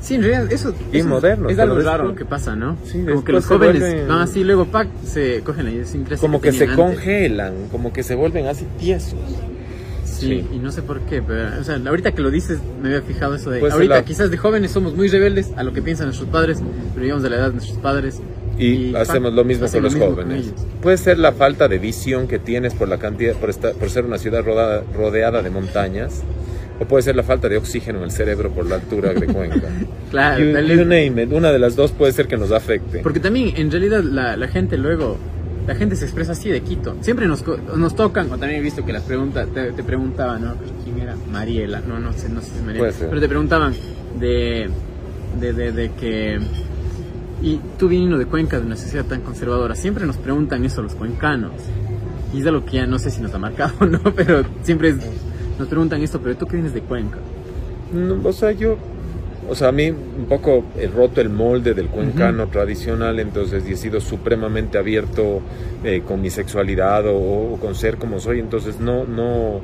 [0.01, 2.77] Sí, en realidad eso, eso modernos, es algo después- raro que pasa, ¿no?
[2.85, 6.39] Sí, como que los jóvenes vuelven- van así, luego pac, se cogen la idiosincrasia como
[6.39, 6.77] que se antes.
[6.77, 9.19] congelan, como que se vuelven así tiesos.
[10.05, 10.47] Sí, Sí.
[10.53, 13.35] y no sé por qué, pero o sea, ahorita que lo dices me había fijado
[13.35, 15.81] eso de Puede ser ahorita la- quizás de jóvenes somos muy rebeldes a lo que
[15.81, 16.59] piensan nuestros padres,
[16.93, 18.21] pero llegamos a la edad de nuestros padres
[18.59, 20.53] Y, hacemos lo mismo con los mismo jóvenes.
[20.81, 24.05] Puede ser la falta de visión que tienes por la cantidad, por, estar, por ser
[24.05, 26.21] una ciudad rodada- rodeada de montañas,
[26.79, 29.67] o puede ser la falta de oxígeno en el cerebro por la altura de Cuenca.
[30.11, 32.99] Claro, you, you vez- name it, una de las dos puede ser que nos afecte.
[32.99, 35.17] Porque también, en realidad, la, la gente luego,
[35.67, 36.95] la gente se expresa así de Quito.
[37.01, 37.43] Siempre nos,
[37.77, 40.55] nos tocan, o también he visto que las preguntas, te, te preguntaban, ¿no?
[40.83, 41.15] ¿Quién era?
[41.31, 42.91] Mariela, no, no sé, no sé si es Mariela.
[42.99, 43.73] Pero te preguntaban
[44.19, 44.69] de,
[45.39, 46.39] de, de, de que,
[47.41, 50.95] y tú viniendo de Cuenca, de una sociedad tan conservadora, siempre nos preguntan eso los
[50.95, 51.53] cuencanos.
[52.33, 54.89] Y es algo que ya no sé si nos ha marcado o no, pero siempre
[54.89, 54.97] es-
[55.57, 57.17] nos preguntan esto, pero tú que vienes de Cuenca.
[58.23, 58.77] o sea, yo
[59.49, 63.71] o sea, a mí un poco he roto el molde del cuencano tradicional, entonces y
[63.73, 65.41] he sido supremamente abierto
[65.83, 69.61] eh, con mi sexualidad o, con ser como soy, entonces no, no,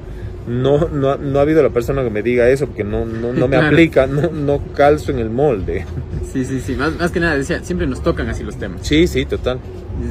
[0.48, 3.48] no, no, no, ha habido la persona que me diga eso porque no, no, no
[3.48, 5.86] me aplica, no, no calzo en el molde.
[6.32, 8.86] Sí, sí, sí, más, más que nada, decía, siempre nos tocan así los temas.
[8.86, 9.60] Sí, sí, total.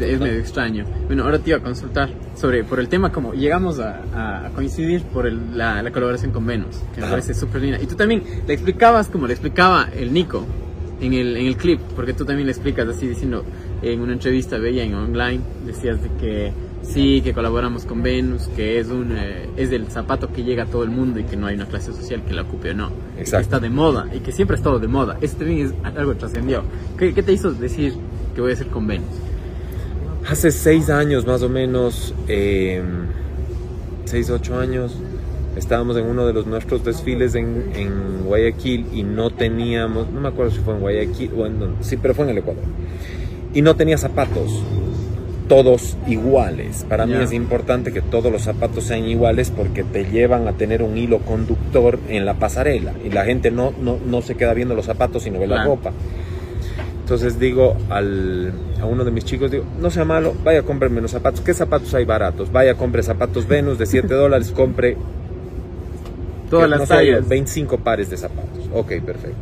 [0.00, 0.86] Es, medio extraño.
[1.06, 5.30] Bueno, ahora te iba a consultar sobre por el tema como llegamos a, coincidir por
[5.30, 7.78] la, colaboración con Venus, que me parece súper linda.
[7.80, 10.46] Y tú también le explicabas como le explicaba el Nico
[11.00, 13.44] en el, en el clip, porque tú también le explicas así diciendo
[13.82, 16.52] en una entrevista bella en online, decías de que
[16.84, 20.66] sí, que colaboramos con Venus, que es un eh, es el zapato que llega a
[20.66, 22.90] todo el mundo y que no hay una clase social que la ocupe o no.
[23.18, 23.36] Exacto.
[23.36, 25.18] Que está de moda y que siempre ha estado de moda.
[25.20, 26.62] Eso también es algo que trascendió.
[26.98, 27.94] ¿Qué, ¿Qué te hizo decir
[28.34, 29.08] que voy a hacer con Venus?
[30.28, 32.82] Hace seis años más o menos, eh,
[34.06, 34.96] seis, ocho años,
[35.54, 40.28] estábamos en uno de los nuestros desfiles en, en, Guayaquil y no teníamos, no me
[40.28, 42.64] acuerdo si fue en Guayaquil, bueno, sí, pero fue en el Ecuador.
[43.52, 44.62] Y no tenía zapatos,
[45.48, 46.84] todos iguales.
[46.88, 50.82] Para mí es importante que todos los zapatos sean iguales porque te llevan a tener
[50.82, 54.74] un hilo conductor en la pasarela y la gente no, no, no se queda viendo
[54.74, 55.92] los zapatos sino ve la ropa.
[57.00, 61.00] Entonces digo al, a uno de mis chicos, digo, no sea malo, vaya a comprarme
[61.00, 61.42] unos zapatos.
[61.42, 62.50] ¿Qué zapatos hay baratos?
[62.50, 64.96] Vaya, compre zapatos Venus de 7 dólares, compre...
[66.48, 67.28] Todas las tallas.
[67.28, 68.70] 25 pares de zapatos.
[68.72, 69.36] Ok, perfecto.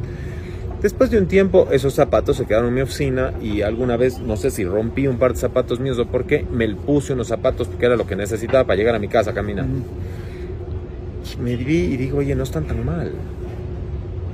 [0.83, 4.37] Después de un tiempo, esos zapatos se quedaron en mi oficina y alguna vez, no
[4.37, 7.69] sé si rompí un par de zapatos míos o por qué, me puse unos zapatos
[7.69, 9.85] porque era lo que necesitaba para llegar a mi casa caminando.
[11.41, 13.13] Me vi y digo, oye, no están tan mal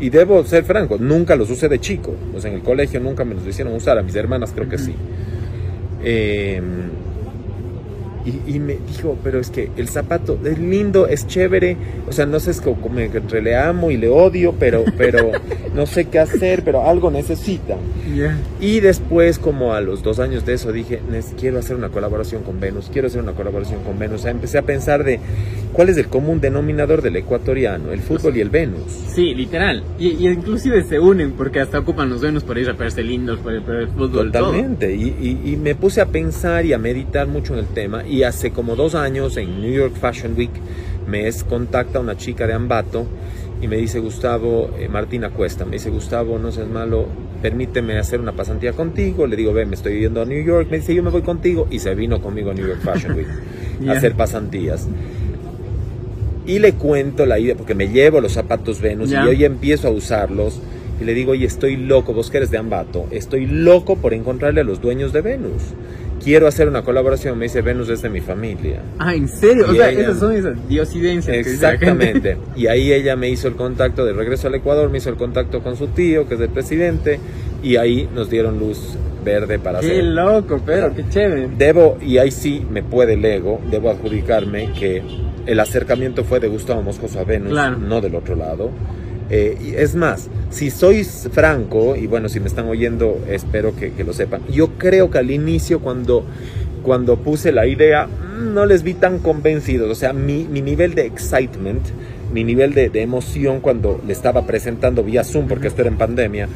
[0.00, 2.14] y debo ser franco, nunca los usé de chico.
[2.32, 4.94] Pues en el colegio nunca me los hicieron usar, a mis hermanas creo que sí.
[6.02, 6.62] Eh,
[8.24, 12.40] y, me dijo, pero es que el zapato es lindo, es chévere, o sea, no
[12.40, 15.30] sé, es como, entre le amo y le odio, pero, pero
[15.74, 17.76] no sé qué hacer, pero algo necesita.
[18.60, 21.00] Y después, como a los dos años de eso, dije,
[21.38, 24.20] quiero hacer una colaboración con Venus, quiero hacer una colaboración con Venus.
[24.20, 25.20] O sea, empecé a pensar de
[25.72, 28.90] cuál es el común denominador del ecuatoriano, el fútbol y el Venus.
[29.14, 29.84] Sí, literal.
[29.98, 33.56] Y, inclusive se unen porque hasta ocupan los Venus para ir a verse lindos, para,
[33.56, 34.32] el fútbol.
[34.32, 34.94] Totalmente.
[34.94, 38.04] Y, y me puse a pensar y a meditar mucho en el tema.
[38.08, 40.50] Y hace como dos años en New York Fashion Week
[41.06, 43.06] me es, contacta una chica de Ambato
[43.60, 47.06] y me dice Gustavo, eh, Martina Cuesta, me dice Gustavo, no seas malo,
[47.42, 49.26] permíteme hacer una pasantía contigo.
[49.26, 50.68] Le digo, ve, me estoy yendo a New York.
[50.70, 51.66] Me dice, yo me voy contigo.
[51.70, 53.26] Y se vino conmigo a New York Fashion Week
[53.88, 54.86] a hacer pasantías.
[56.46, 59.88] Y le cuento la idea, porque me llevo los zapatos Venus y yo ya empiezo
[59.88, 60.60] a usarlos.
[61.00, 64.62] Y le digo, oye, estoy loco, vos que eres de Ambato, estoy loco por encontrarle
[64.62, 65.62] a los dueños de Venus
[66.28, 68.82] quiero hacer una colaboración, me dice Venus es de mi familia.
[68.98, 69.64] Ah, ¿en serio?
[69.66, 71.34] o sea, esas son esas diosidencias.
[71.34, 72.36] Exactamente.
[72.54, 75.62] y ahí ella me hizo el contacto de regreso al Ecuador, me hizo el contacto
[75.62, 77.18] con su tío, que es el presidente,
[77.62, 79.90] y ahí nos dieron luz verde para hacer.
[79.90, 81.48] Qué loco, pero qué chévere.
[81.56, 85.02] Debo, y ahí sí me puede el ego, debo adjudicarme que
[85.46, 88.70] el acercamiento fue de Gustavo Moscoso a Venus, no del otro lado.
[89.30, 94.12] Eh, es más, si sois franco, y bueno, si me están oyendo, espero que, lo
[94.12, 96.24] sepan, yo creo que al inicio cuando,
[96.82, 101.04] cuando puse la idea, mm, no les vi tan convencidos, o sea, mi, nivel de
[101.04, 101.82] excitement,
[102.32, 106.48] mi nivel de, emoción cuando le estaba presentando vía Zoom, porque esto era en pandemia,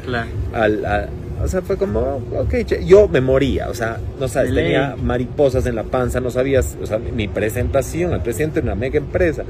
[1.43, 2.55] o sea, fue como, ok,
[2.85, 6.85] yo me moría, o sea, no sabes, tenía mariposas en la panza, no sabías, o
[6.85, 9.43] sea, mi presentación al presidente de una mega empresa.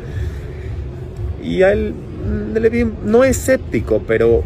[1.43, 1.93] Y a él
[2.53, 4.43] le vi, no escéptico, pero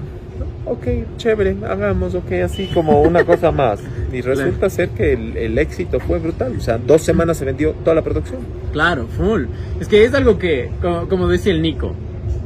[0.70, 0.88] ok,
[1.18, 3.82] chévere, hagamos, ok, así como una cosa más.
[4.12, 6.56] Y resulta ser que el, éxito fue brutal.
[6.58, 8.40] O sea, dos semanas se vendió toda la producción.
[8.72, 9.48] Claro, full.
[9.82, 10.72] Es que es algo que,
[11.10, 11.94] como, decía el Nico,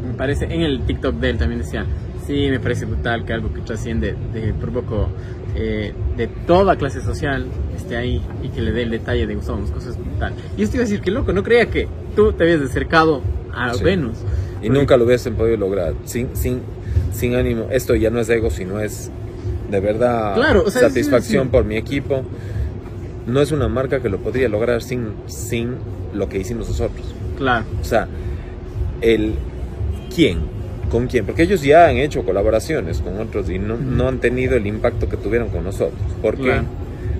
[0.05, 1.85] me parece, en el TikTok de él también decía,
[2.25, 5.09] sí, me parece brutal que algo que trasciende de, por poco
[5.55, 7.45] eh, de toda clase social
[7.77, 10.33] esté ahí y que le dé el detalle de Gustavo cosas brutal.
[10.57, 13.21] Y esto iba a decir que loco, no creía que tú te habías acercado
[13.53, 14.17] a Venus
[14.61, 16.61] y nunca lo hubiesen podido lograr sin, sin,
[17.13, 17.67] sin ánimo.
[17.71, 19.11] Esto ya no es ego, sino es
[19.69, 20.35] de verdad
[20.69, 22.23] satisfacción por mi equipo.
[23.25, 25.75] No es una marca que lo podría lograr sin, sin
[26.13, 27.05] lo que hicimos nosotros.
[27.37, 27.65] Claro.
[27.79, 28.07] O sea,
[29.01, 29.35] el
[30.13, 30.39] quién,
[30.89, 34.57] con quién, porque ellos ya han hecho colaboraciones con otros y no, no han tenido
[34.57, 36.01] el impacto que tuvieron con nosotros.
[36.21, 36.61] ¿Por qué?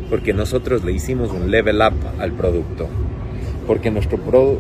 [0.10, 2.90] Porque nosotros le hicimos un level up al producto
[3.68, 4.18] porque nuestro,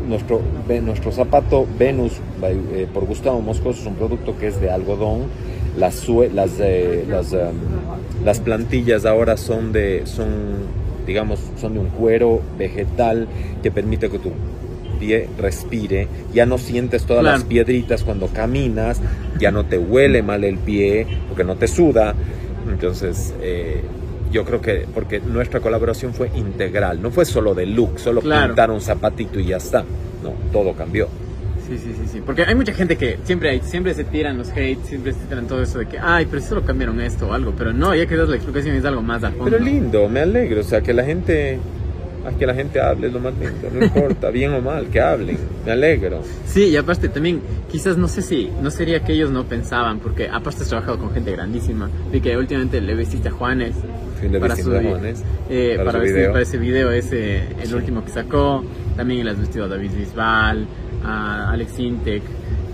[0.08, 0.42] nuestro,
[0.84, 5.24] nuestro zapato Venus eh, por Gustavo Moscoso es un producto que es de algodón,
[5.78, 7.56] las, las, eh, las, em,
[8.24, 10.28] las, plantillas ahora son de, son,
[11.08, 13.28] digamos, son de un cuero vegetal
[13.64, 14.32] que permite que tu
[15.00, 17.38] pie respire, ya no sientes todas Claro.
[17.38, 19.02] las piedritas cuando caminas,
[19.40, 22.14] ya no te huele mal el pie, porque no te suda.
[22.70, 23.82] Entonces, eh,
[24.32, 28.48] yo creo que, porque nuestra colaboración fue integral, no fue solo de look, solo Claro.
[28.48, 29.84] pintar un zapatito y ya está.
[30.24, 31.08] No, todo cambió.
[31.68, 32.22] Sí, sí, sí, sí.
[32.26, 35.48] Porque hay mucha gente que siempre hay, siempre se tiran los hates, siempre se tiran
[35.48, 37.54] todo eso de que, ay, pero solo cambiaron esto o algo.
[37.58, 39.46] Pero no, ya que das la explicación es algo más a fondo.
[39.46, 41.60] Pero lindo, me alegro, o sea, que la gente,
[42.26, 45.00] ah, que la gente hable es lo más lindo, no importa, bien o mal, que
[45.00, 46.22] hablen, me alegro.
[46.46, 50.28] Sí, y aparte también, quizás no sé si, no sería que ellos no pensaban, porque
[50.28, 51.90] aparte has trabajado con gente grandísima.
[52.12, 53.76] Vi que últimamente le vestiste a Juanes.
[54.22, 54.54] Sí, le para
[55.50, 56.32] eh, para para, su vestir- video.
[56.32, 57.74] para ese video, ese, el Sí.
[57.74, 58.64] último que sacó.
[58.96, 60.66] También le has vestido a David Bisbal,
[61.04, 62.24] a Alex Intec.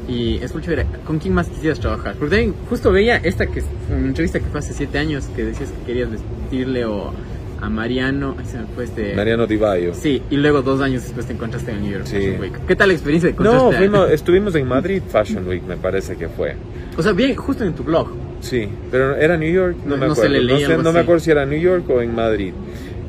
[0.10, 0.86] Y es muy chévere.
[1.06, 2.16] ¿Con quién más quisieras trabajar?
[2.16, 5.70] Porque también justo veía esta que una entrevista que fue hace siete años que decías
[5.70, 7.12] que querías vestirle o
[7.60, 8.36] a Mariano.
[8.45, 9.16] Se me fue este.
[9.16, 9.93] Mariano Di Baio.
[9.93, 12.16] Sí, y luego dos años después te encontraste en New York Sí.
[12.16, 12.54] Fashion Week.
[12.68, 16.30] ¿Qué tal la experiencia de No, fuimos- estuvimos en Madrid Fashion Week, me parece que
[16.30, 16.56] fue.
[16.98, 18.08] O sea, bien, justo en tu blog.
[18.40, 20.40] Sí, pero era New York, no, No- me no se acuerdo.
[20.42, 22.54] le no, sé- algo no me acuerdo si era New York o en Madrid.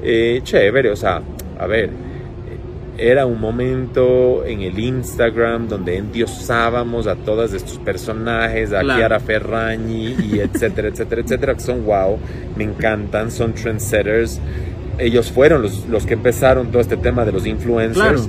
[0.03, 1.21] Eh, chévere, o sea,
[1.59, 1.91] a ver,
[2.97, 8.99] era un momento en el Instagram donde endiosábamos a todos estos personajes, a Claro.
[8.99, 12.19] Chiara Ferragni y etcétera, etcétera, etcétera, que son wow,
[12.57, 14.41] me encantan, son trendsetters.
[14.99, 18.23] Ellos fueron los, los que empezaron todo este tema de los influencers.
[18.23, 18.29] Claro.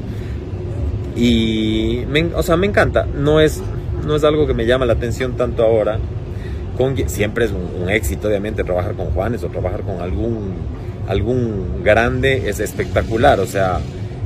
[1.15, 3.05] Y, me, o sea, me encanta.
[3.17, 3.61] No es,
[4.05, 5.97] no es algo que me llama la atención tanto ahora.
[6.79, 10.53] Con, siempre es un, un éxito, obviamente, trabajar con Juanes o trabajar con algún,
[11.09, 13.39] algún grande es espectacular.
[13.41, 13.79] O sea,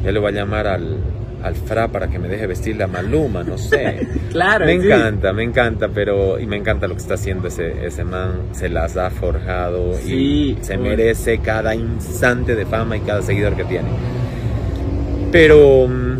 [0.05, 0.97] yo le voy a llamar al,
[1.43, 4.07] al Fra para que me deje vestirle a Maluma, no sé.
[4.33, 4.87] Claro, me sí.
[4.87, 8.33] encanta, me encanta, pero y me encanta lo que está haciendo ese, ese man.
[8.51, 10.89] Se las ha forjado Sí, y se bueno.
[10.91, 13.89] merece cada instante de fama y cada seguidor que tiene.
[15.31, 16.12] Pero mm,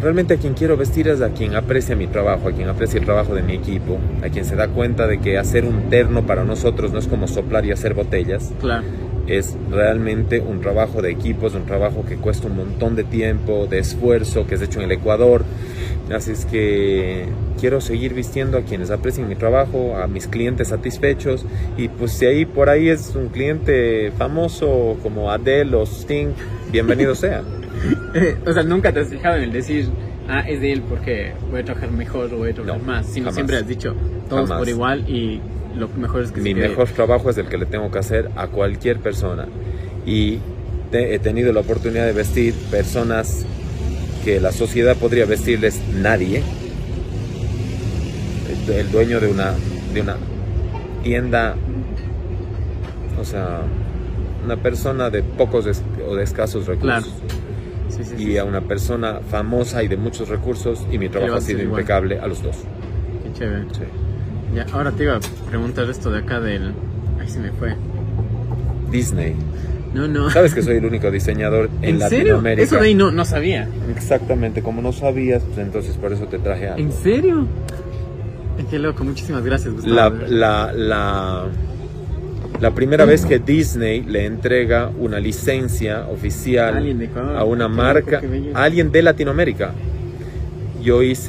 [0.00, 3.04] realmente a quien quiero vestir es a quien aprecia mi trabajo, a quien aprecia el
[3.04, 6.44] trabajo de mi equipo, a quien se da cuenta de que hacer un terno para
[6.44, 8.84] nosotros no es como soplar y hacer botellas, Claro.
[9.26, 13.66] es realmente un trabajo de equipo, es un trabajo que cuesta un montón de tiempo,
[13.66, 15.44] de esfuerzo, que es hecho en el Ecuador.
[16.14, 17.24] Así es que
[17.58, 21.46] quiero seguir vistiendo a quienes aprecien mi trabajo, a mis clientes satisfechos
[21.78, 26.28] y pues si ahí por ahí es un cliente famoso como Adele o Sting,
[26.70, 27.40] bienvenido sea.
[28.46, 29.88] o sea, nunca te has fijado en el decir,
[30.28, 33.06] ah, es de él porque voy a trabajar mejor o voy a trabajar No, más,
[33.06, 33.34] sino jamás.
[33.34, 33.94] siempre has dicho
[34.28, 34.58] todos Jamás.
[34.58, 35.40] por igual y
[35.76, 38.30] lo mejor es que Mi se mejor trabajo es el que le tengo que hacer
[38.36, 39.46] a cualquier persona.
[40.06, 40.38] Y
[40.90, 43.44] te- he tenido la oportunidad de vestir personas
[44.24, 46.42] que la sociedad podría vestirles nadie.
[48.68, 49.52] El, el dueño de una,
[49.92, 50.16] de una
[51.02, 51.56] tienda,
[53.20, 53.60] o sea,
[54.44, 55.66] una persona de pocos
[56.08, 57.04] o de escasos recursos.
[57.04, 57.43] Claro.
[57.96, 61.34] Sí, sí, sí, Y a una persona famosa y de muchos recursos, y mi trabajo
[61.36, 61.80] ha sido igual.
[61.80, 62.56] impecable a los dos.
[63.22, 63.66] Qué chévere.
[64.54, 66.72] Ya, ahora te iba a preguntar esto de acá del...
[67.20, 67.74] Ahí se me fue.
[68.90, 69.34] Disney.
[69.94, 70.28] No, no.
[70.30, 72.18] Sabes que soy el único diseñador en, ¿En serio?
[72.34, 72.62] Latinoamérica.
[72.64, 73.68] Eso de ahí no, no sabía.
[73.94, 76.80] Exactamente, como no sabías, pues entonces por eso te traje algo.
[76.80, 77.46] ¿En serio?
[78.70, 79.94] Qué loco, muchísimas gracias, Gustavo.
[79.94, 81.44] La, la, la,
[82.60, 88.22] la primera vez que Disney le entrega una licencia oficial a una marca,
[88.54, 89.72] alguien de Latinoamérica.
[90.82, 91.22] Yo hice